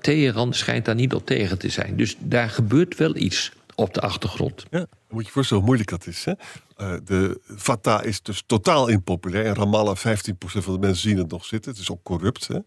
Teheran 0.00 0.54
schijnt 0.54 0.84
daar 0.84 0.94
niet 0.94 1.14
op 1.14 1.26
tegen 1.26 1.58
te 1.58 1.68
zijn. 1.68 1.96
Dus 1.96 2.16
daar 2.18 2.50
gebeurt 2.50 2.96
wel 2.96 3.16
iets 3.16 3.52
op 3.74 3.94
de 3.94 4.00
achtergrond. 4.00 4.64
Ja, 4.70 4.86
moet 5.08 5.26
je 5.26 5.32
voorstellen 5.32 5.64
hoe 5.64 5.74
moeilijk 5.74 5.98
dat 5.98 6.14
is. 6.14 6.24
Hè? 6.24 6.32
Uh, 6.76 6.98
de 7.04 7.40
Fatah 7.56 8.04
is 8.04 8.22
dus 8.22 8.42
totaal 8.46 8.88
impopulair. 8.88 9.44
En 9.44 9.54
Ramallah, 9.54 9.96
15% 9.96 10.00
van 10.38 10.72
de 10.72 10.78
mensen 10.78 11.08
zien 11.08 11.18
het 11.18 11.30
nog 11.30 11.44
zitten. 11.44 11.70
Het 11.70 11.80
is 11.80 11.90
ook 11.90 12.02
corrupt. 12.02 12.48
Hè? 12.48 12.58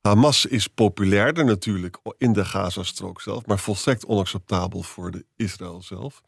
Hamas 0.00 0.46
is 0.46 0.66
populairder 0.66 1.44
natuurlijk 1.44 1.98
in 2.18 2.32
de 2.32 2.44
Gazastrook 2.44 3.20
zelf, 3.20 3.46
maar 3.46 3.58
volstrekt 3.58 4.06
onacceptabel 4.06 4.82
voor 4.82 5.10
de 5.10 5.24
Israël 5.36 5.82
zelf. 5.82 6.20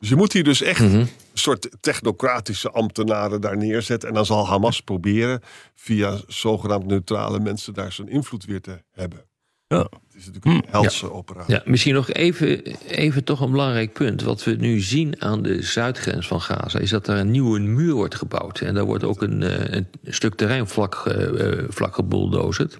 Dus 0.00 0.08
je 0.08 0.16
moet 0.16 0.32
hier 0.32 0.44
dus 0.44 0.62
echt 0.62 0.80
mhm. 0.80 0.94
een 0.94 1.08
soort 1.32 1.68
technocratische 1.80 2.70
ambtenaren 2.70 3.40
daar 3.40 3.56
neerzetten. 3.56 4.08
En 4.08 4.14
dan 4.14 4.26
zal 4.26 4.46
Hamas 4.46 4.80
proberen 4.80 5.40
via 5.74 6.18
zogenaamd 6.26 6.86
neutrale 6.86 7.40
mensen 7.40 7.74
daar 7.74 7.92
zijn 7.92 8.08
invloed 8.08 8.44
weer 8.44 8.60
te 8.60 8.82
hebben. 8.90 9.24
Ja. 9.66 9.78
Het 9.78 10.14
is 10.16 10.26
natuurlijk 10.26 10.44
een 10.44 10.70
hm. 10.70 10.76
helse 10.76 11.12
operatie. 11.12 11.54
Ja, 11.54 11.62
misschien 11.64 11.94
nog 11.94 12.10
even, 12.10 12.62
even 12.86 13.24
toch 13.24 13.40
een 13.40 13.50
belangrijk 13.50 13.92
punt. 13.92 14.22
Wat 14.22 14.44
we 14.44 14.50
nu 14.52 14.80
zien 14.80 15.22
aan 15.22 15.42
de 15.42 15.62
zuidgrens 15.62 16.26
van 16.26 16.40
Gaza... 16.40 16.78
is 16.78 16.90
dat 16.90 17.06
daar 17.06 17.18
een 17.18 17.30
nieuwe 17.30 17.58
muur 17.58 17.94
wordt 17.94 18.14
gebouwd. 18.14 18.60
En 18.60 18.74
daar 18.74 18.84
wordt 18.84 19.04
ook 19.04 19.22
een, 19.22 19.42
eh, 19.42 19.74
een 19.74 19.86
stuk 20.04 20.34
terrein 20.34 20.68
vlak, 20.68 21.04
uh, 21.06 21.64
vlak 21.68 21.94
gebulldozerd. 21.94 22.78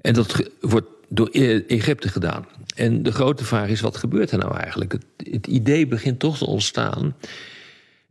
En 0.00 0.14
dat 0.14 0.50
wordt 0.60 0.88
door 1.14 1.28
e- 1.32 1.62
Egypte 1.66 2.08
gedaan. 2.08 2.46
En 2.76 3.02
de 3.02 3.12
grote 3.12 3.44
vraag 3.44 3.68
is, 3.68 3.80
wat 3.80 3.96
gebeurt 3.96 4.30
er 4.30 4.38
nou 4.38 4.56
eigenlijk? 4.56 4.92
Het, 4.92 5.04
het 5.30 5.46
idee 5.46 5.86
begint 5.86 6.18
toch 6.18 6.38
te 6.38 6.46
ontstaan... 6.46 7.16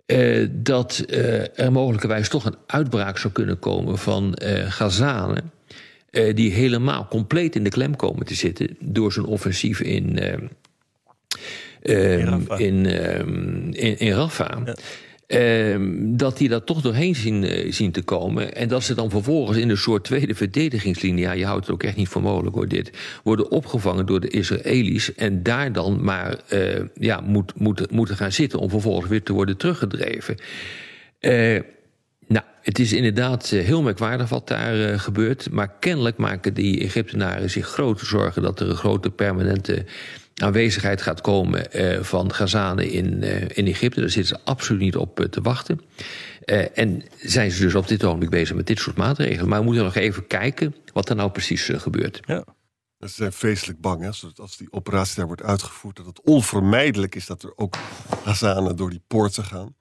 Uh, 0.05 0.47
dat 0.51 1.05
uh, 1.09 1.59
er 1.59 1.71
mogelijkerwijs 1.71 2.29
toch 2.29 2.45
een 2.45 2.55
uitbraak 2.65 3.17
zou 3.17 3.33
kunnen 3.33 3.59
komen 3.59 3.97
van 3.97 4.37
uh, 4.43 4.71
Gazanen... 4.71 5.51
die 6.33 6.51
helemaal 6.51 7.07
compleet 7.07 7.55
in 7.55 7.63
de 7.63 7.69
klem 7.69 7.95
komen 7.95 8.25
te 8.25 8.35
zitten... 8.35 8.75
door 8.79 9.13
zijn 9.13 9.25
offensief 9.25 9.79
in, 9.79 10.17
in, 11.81 12.25
Rafah. 12.25 12.59
In, 12.59 12.85
in, 13.73 13.99
in 13.99 14.11
Rafah. 14.11 14.61
Ja. 14.65 14.75
Ehm, 15.31 16.15
dat 16.17 16.37
die 16.37 16.49
daar 16.49 16.63
toch 16.63 16.81
doorheen 16.81 17.15
zien, 17.15 17.43
uh, 17.43 17.71
zien 17.71 17.91
te 17.91 18.01
komen. 18.01 18.55
En 18.55 18.67
dat 18.67 18.83
ze 18.83 18.93
dan 18.93 19.09
vervolgens 19.09 19.57
in 19.57 19.69
een 19.69 19.77
soort 19.77 20.03
tweede 20.03 20.35
verdedigingslinie... 20.35 21.23
ja, 21.23 21.31
je 21.31 21.45
houdt 21.45 21.65
het 21.65 21.73
ook 21.75 21.83
echt 21.83 21.95
niet 21.95 22.07
voor 22.07 22.21
mogelijk 22.21 22.55
hoor, 22.55 22.67
dit... 22.67 22.91
worden 23.23 23.51
opgevangen 23.51 24.05
door 24.05 24.19
de 24.19 24.27
Israëli's... 24.27 25.13
en 25.15 25.43
daar 25.43 25.71
dan 25.71 26.03
maar 26.03 26.39
uh, 26.53 26.79
ja, 26.93 27.21
moet, 27.21 27.59
moet, 27.59 27.91
moeten 27.91 28.15
gaan 28.15 28.31
zitten... 28.31 28.59
om 28.59 28.69
vervolgens 28.69 29.09
weer 29.09 29.23
te 29.23 29.33
worden 29.33 29.57
teruggedreven. 29.57 30.35
Uh, 31.19 31.59
nou, 32.27 32.45
het 32.61 32.79
is 32.79 32.93
inderdaad 32.93 33.49
heel 33.49 33.81
merkwaardig 33.81 34.29
wat 34.29 34.47
daar 34.47 34.99
gebeurt... 34.99 35.51
maar 35.51 35.73
kennelijk 35.79 36.17
maken 36.17 36.53
die 36.53 36.81
Egyptenaren 36.81 37.49
zich 37.49 37.67
grote 37.67 38.05
zorgen... 38.05 38.41
dat 38.41 38.59
er 38.59 38.69
een 38.69 38.75
grote 38.75 39.09
permanente 39.09 39.85
aanwezigheid 40.33 41.01
gaat 41.01 41.21
komen 41.21 41.67
uh, 41.73 42.03
van 42.03 42.33
Gazanen 42.33 42.89
in, 42.89 43.23
uh, 43.23 43.41
in 43.41 43.67
Egypte. 43.67 43.99
Daar 43.99 44.09
zitten 44.09 44.37
ze 44.37 44.43
absoluut 44.45 44.81
niet 44.81 44.95
op 44.95 45.19
uh, 45.19 45.25
te 45.25 45.41
wachten. 45.41 45.81
en 46.73 47.03
zijn 47.17 47.51
ze 47.51 47.61
dus 47.61 47.75
op 47.75 47.87
dit 47.87 48.03
ogenblik 48.03 48.29
bezig 48.29 48.55
met 48.55 48.67
dit 48.67 48.79
soort 48.79 48.97
maatregelen. 48.97 49.49
Maar 49.49 49.59
we 49.59 49.65
moeten 49.65 49.83
nog 49.83 49.95
even 49.95 50.27
kijken 50.27 50.75
wat 50.93 51.09
er 51.09 51.15
nou 51.15 51.31
precies 51.31 51.69
gebeurt. 51.73 52.19
Ja. 52.21 52.45
Ze 52.99 53.07
zijn 53.07 53.31
vreselijk 53.31 53.81
bang, 53.81 54.01
hè, 54.01 54.09
als 54.35 54.57
die 54.57 54.71
operatie 54.71 55.15
daar 55.15 55.25
wordt 55.25 55.43
uitgevoerd, 55.43 55.95
dat 55.95 56.05
het 56.05 56.21
onvermijdelijk 56.21 57.15
is 57.15 57.25
dat 57.25 57.43
er 57.43 57.53
ook 57.55 57.77
Gazanen 58.23 58.75
door 58.75 58.89
die 58.89 59.03
poorten 59.07 59.43
gaan. 59.43 59.75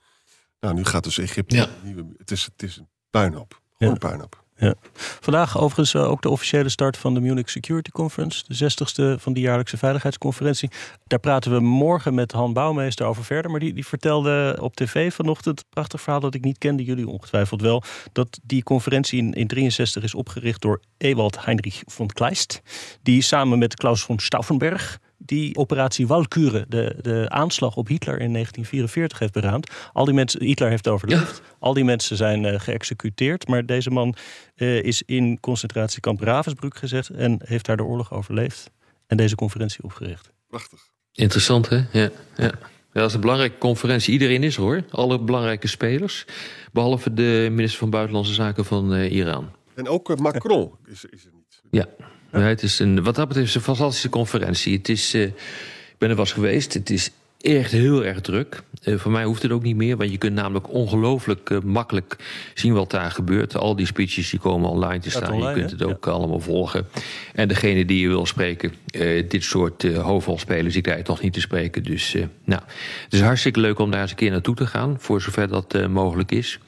Nou, 0.60 0.74
nu 0.74 0.84
gaat 0.84 1.04
dus 1.04 1.18
Egypte. 1.18 1.56
Ja. 1.56 1.68
Nieuwe, 1.82 2.06
het, 2.16 2.30
is, 2.30 2.44
het 2.44 2.62
is 2.62 2.76
een 2.76 2.88
puinhoop. 3.10 3.52
Gewoon 3.52 3.76
ja. 3.78 3.88
een 3.88 4.08
puinhoop. 4.08 4.39
Ja. 4.60 4.74
Vandaag 5.20 5.58
overigens 5.58 5.94
uh, 5.94 6.10
ook 6.10 6.22
de 6.22 6.28
officiële 6.28 6.68
start 6.68 6.96
van 6.96 7.14
de 7.14 7.20
Munich 7.20 7.50
Security 7.50 7.90
Conference. 7.90 8.44
De 8.46 8.54
zestigste 8.54 9.16
van 9.18 9.32
die 9.32 9.42
jaarlijkse 9.42 9.76
veiligheidsconferentie. 9.76 10.70
Daar 11.06 11.18
praten 11.18 11.52
we 11.52 11.60
morgen 11.60 12.14
met 12.14 12.32
Han 12.32 12.52
Bouwmeester 12.52 13.06
over 13.06 13.24
verder. 13.24 13.50
Maar 13.50 13.60
die, 13.60 13.72
die 13.72 13.86
vertelde 13.86 14.58
op 14.60 14.76
tv 14.76 15.14
vanochtend 15.14 15.58
een 15.58 15.66
prachtig 15.70 16.00
verhaal 16.00 16.20
dat 16.20 16.34
ik 16.34 16.44
niet 16.44 16.58
kende. 16.58 16.84
Jullie 16.84 17.08
ongetwijfeld 17.08 17.62
wel. 17.62 17.82
Dat 18.12 18.40
die 18.42 18.62
conferentie 18.62 19.18
in 19.18 19.30
1963 19.30 20.02
is 20.02 20.14
opgericht 20.14 20.60
door 20.60 20.80
Ewald 20.98 21.44
Heinrich 21.44 21.82
von 21.86 22.06
Kleist. 22.06 22.62
Die 23.02 23.22
samen 23.22 23.58
met 23.58 23.74
Klaus 23.74 24.02
von 24.02 24.18
Stauffenberg 24.18 24.98
die 25.24 25.56
operatie 25.56 26.06
Walküre, 26.06 26.64
de, 26.68 26.96
de 27.02 27.28
aanslag 27.28 27.76
op 27.76 27.88
Hitler 27.88 28.20
in 28.20 28.32
1944, 28.32 29.18
heeft 29.18 29.32
beraamd. 29.32 29.70
Al 29.92 30.04
die 30.04 30.14
mensen, 30.14 30.44
Hitler 30.44 30.68
heeft 30.68 30.88
overleefd. 30.88 31.42
Al 31.58 31.74
die 31.74 31.84
mensen 31.84 32.16
zijn 32.16 32.44
uh, 32.44 32.60
geëxecuteerd. 32.60 33.48
Maar 33.48 33.66
deze 33.66 33.90
man 33.90 34.14
uh, 34.56 34.82
is 34.82 35.02
in 35.06 35.40
concentratiekamp 35.40 36.20
Ravensbrück 36.20 36.76
gezet 36.76 37.08
en 37.08 37.40
heeft 37.44 37.66
daar 37.66 37.76
de 37.76 37.84
oorlog 37.84 38.12
overleefd. 38.12 38.70
En 39.06 39.16
deze 39.16 39.34
conferentie 39.34 39.84
opgericht. 39.84 40.30
Prachtig. 40.48 40.88
Interessant, 41.12 41.68
hè? 41.68 41.76
Ja, 41.92 42.10
ja. 42.36 42.52
dat 42.92 43.08
is 43.08 43.14
een 43.14 43.20
belangrijke 43.20 43.58
conferentie. 43.58 44.12
Iedereen 44.12 44.42
is 44.42 44.56
er, 44.56 44.62
hoor. 44.62 44.84
Alle 44.90 45.20
belangrijke 45.20 45.66
spelers. 45.66 46.24
Behalve 46.72 47.14
de 47.14 47.48
minister 47.50 47.78
van 47.78 47.90
Buitenlandse 47.90 48.34
Zaken 48.34 48.64
van 48.64 48.94
uh, 48.94 49.12
Iran. 49.12 49.50
En 49.74 49.88
ook 49.88 50.18
Macron 50.18 50.72
is, 50.86 51.04
is 51.04 51.24
er 51.24 51.32
niet. 51.34 51.62
Ja. 51.70 51.86
Ja. 52.32 52.38
het 52.38 52.62
is 52.62 52.78
een, 52.78 53.02
wat 53.02 53.14
dat 53.14 53.28
betreft 53.28 53.54
een 53.54 53.60
fantastische 53.60 54.08
conferentie. 54.08 54.76
Het 54.76 54.88
is, 54.88 55.14
uh, 55.14 55.22
ik 55.22 55.96
ben 55.98 56.10
er 56.10 56.16
was 56.16 56.32
geweest. 56.32 56.74
Het 56.74 56.90
is 56.90 57.10
echt 57.40 57.72
heel 57.72 58.04
erg 58.04 58.20
druk. 58.20 58.62
Uh, 58.84 58.98
voor 58.98 59.10
mij 59.10 59.24
hoeft 59.24 59.42
het 59.42 59.52
ook 59.52 59.62
niet 59.62 59.76
meer, 59.76 59.96
want 59.96 60.10
je 60.10 60.18
kunt 60.18 60.34
namelijk 60.34 60.72
ongelooflijk 60.72 61.50
uh, 61.50 61.58
makkelijk 61.60 62.16
zien 62.54 62.72
wat 62.72 62.90
daar 62.90 63.10
gebeurt. 63.10 63.56
Al 63.56 63.76
die 63.76 63.86
speeches 63.86 64.30
die 64.30 64.40
komen 64.40 64.70
online 64.70 64.98
te 64.98 65.10
staan. 65.10 65.32
Online, 65.32 65.48
je 65.48 65.54
kunt 65.54 65.70
het 65.70 65.82
ook 65.82 66.04
ja. 66.04 66.10
allemaal 66.10 66.40
volgen. 66.40 66.86
En 67.34 67.48
degene 67.48 67.84
die 67.84 68.00
je 68.00 68.08
wil 68.08 68.26
spreken, 68.26 68.72
uh, 68.92 69.28
dit 69.28 69.44
soort 69.44 69.94
hoofdrolspelers, 69.96 70.76
ik 70.76 70.82
krijg 70.82 71.02
toch 71.02 71.22
niet 71.22 71.32
te 71.32 71.40
spreken. 71.40 71.82
Dus 71.82 72.16
nou, 72.44 72.62
het 73.04 73.12
is 73.12 73.20
hartstikke 73.20 73.60
leuk 73.60 73.78
om 73.78 73.90
daar 73.90 74.00
eens 74.00 74.10
een 74.10 74.16
keer 74.16 74.30
naartoe 74.30 74.54
te 74.54 74.66
gaan, 74.66 74.96
voor 74.98 75.20
zover 75.22 75.48
dat 75.48 75.88
mogelijk 75.88 76.30
is. 76.30 76.58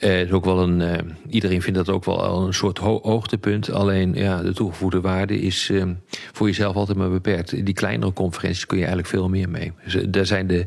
Uh, 0.00 0.20
is 0.20 0.30
ook 0.30 0.44
wel 0.44 0.58
een, 0.58 0.80
uh, 0.80 0.94
iedereen 1.28 1.62
vindt 1.62 1.78
dat 1.78 1.88
ook 1.88 2.04
wel 2.04 2.46
een 2.46 2.54
soort 2.54 2.78
ho 2.78 2.98
hoogtepunt. 3.02 3.70
Alleen 3.70 4.14
ja, 4.14 4.42
de 4.42 4.54
toegevoegde 4.54 5.00
waarde 5.00 5.40
is 5.40 5.68
uh, 5.68 5.84
voor 6.32 6.46
jezelf 6.46 6.76
altijd 6.76 6.98
maar 6.98 7.10
beperkt. 7.10 7.64
Die 7.64 7.74
kleinere 7.74 8.12
conferenties 8.12 8.66
kun 8.66 8.76
je 8.76 8.84
eigenlijk 8.84 9.14
veel 9.14 9.28
meer 9.28 9.48
mee. 9.48 9.72
Dus, 9.84 10.04
daar 10.08 10.26
zijn 10.26 10.46
de, 10.46 10.66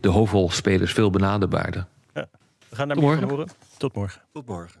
de 0.00 0.08
hoofdrolspelers 0.08 0.92
veel 0.92 1.10
benaderbaarder. 1.10 1.86
Ja. 2.14 2.28
We 2.68 2.76
gaan 2.76 2.88
naar 2.88 2.96
morgen 2.96 3.28
horen. 3.28 3.48
Tot 3.76 3.94
morgen. 3.94 4.22
Tot 4.32 4.46
morgen. 4.46 4.80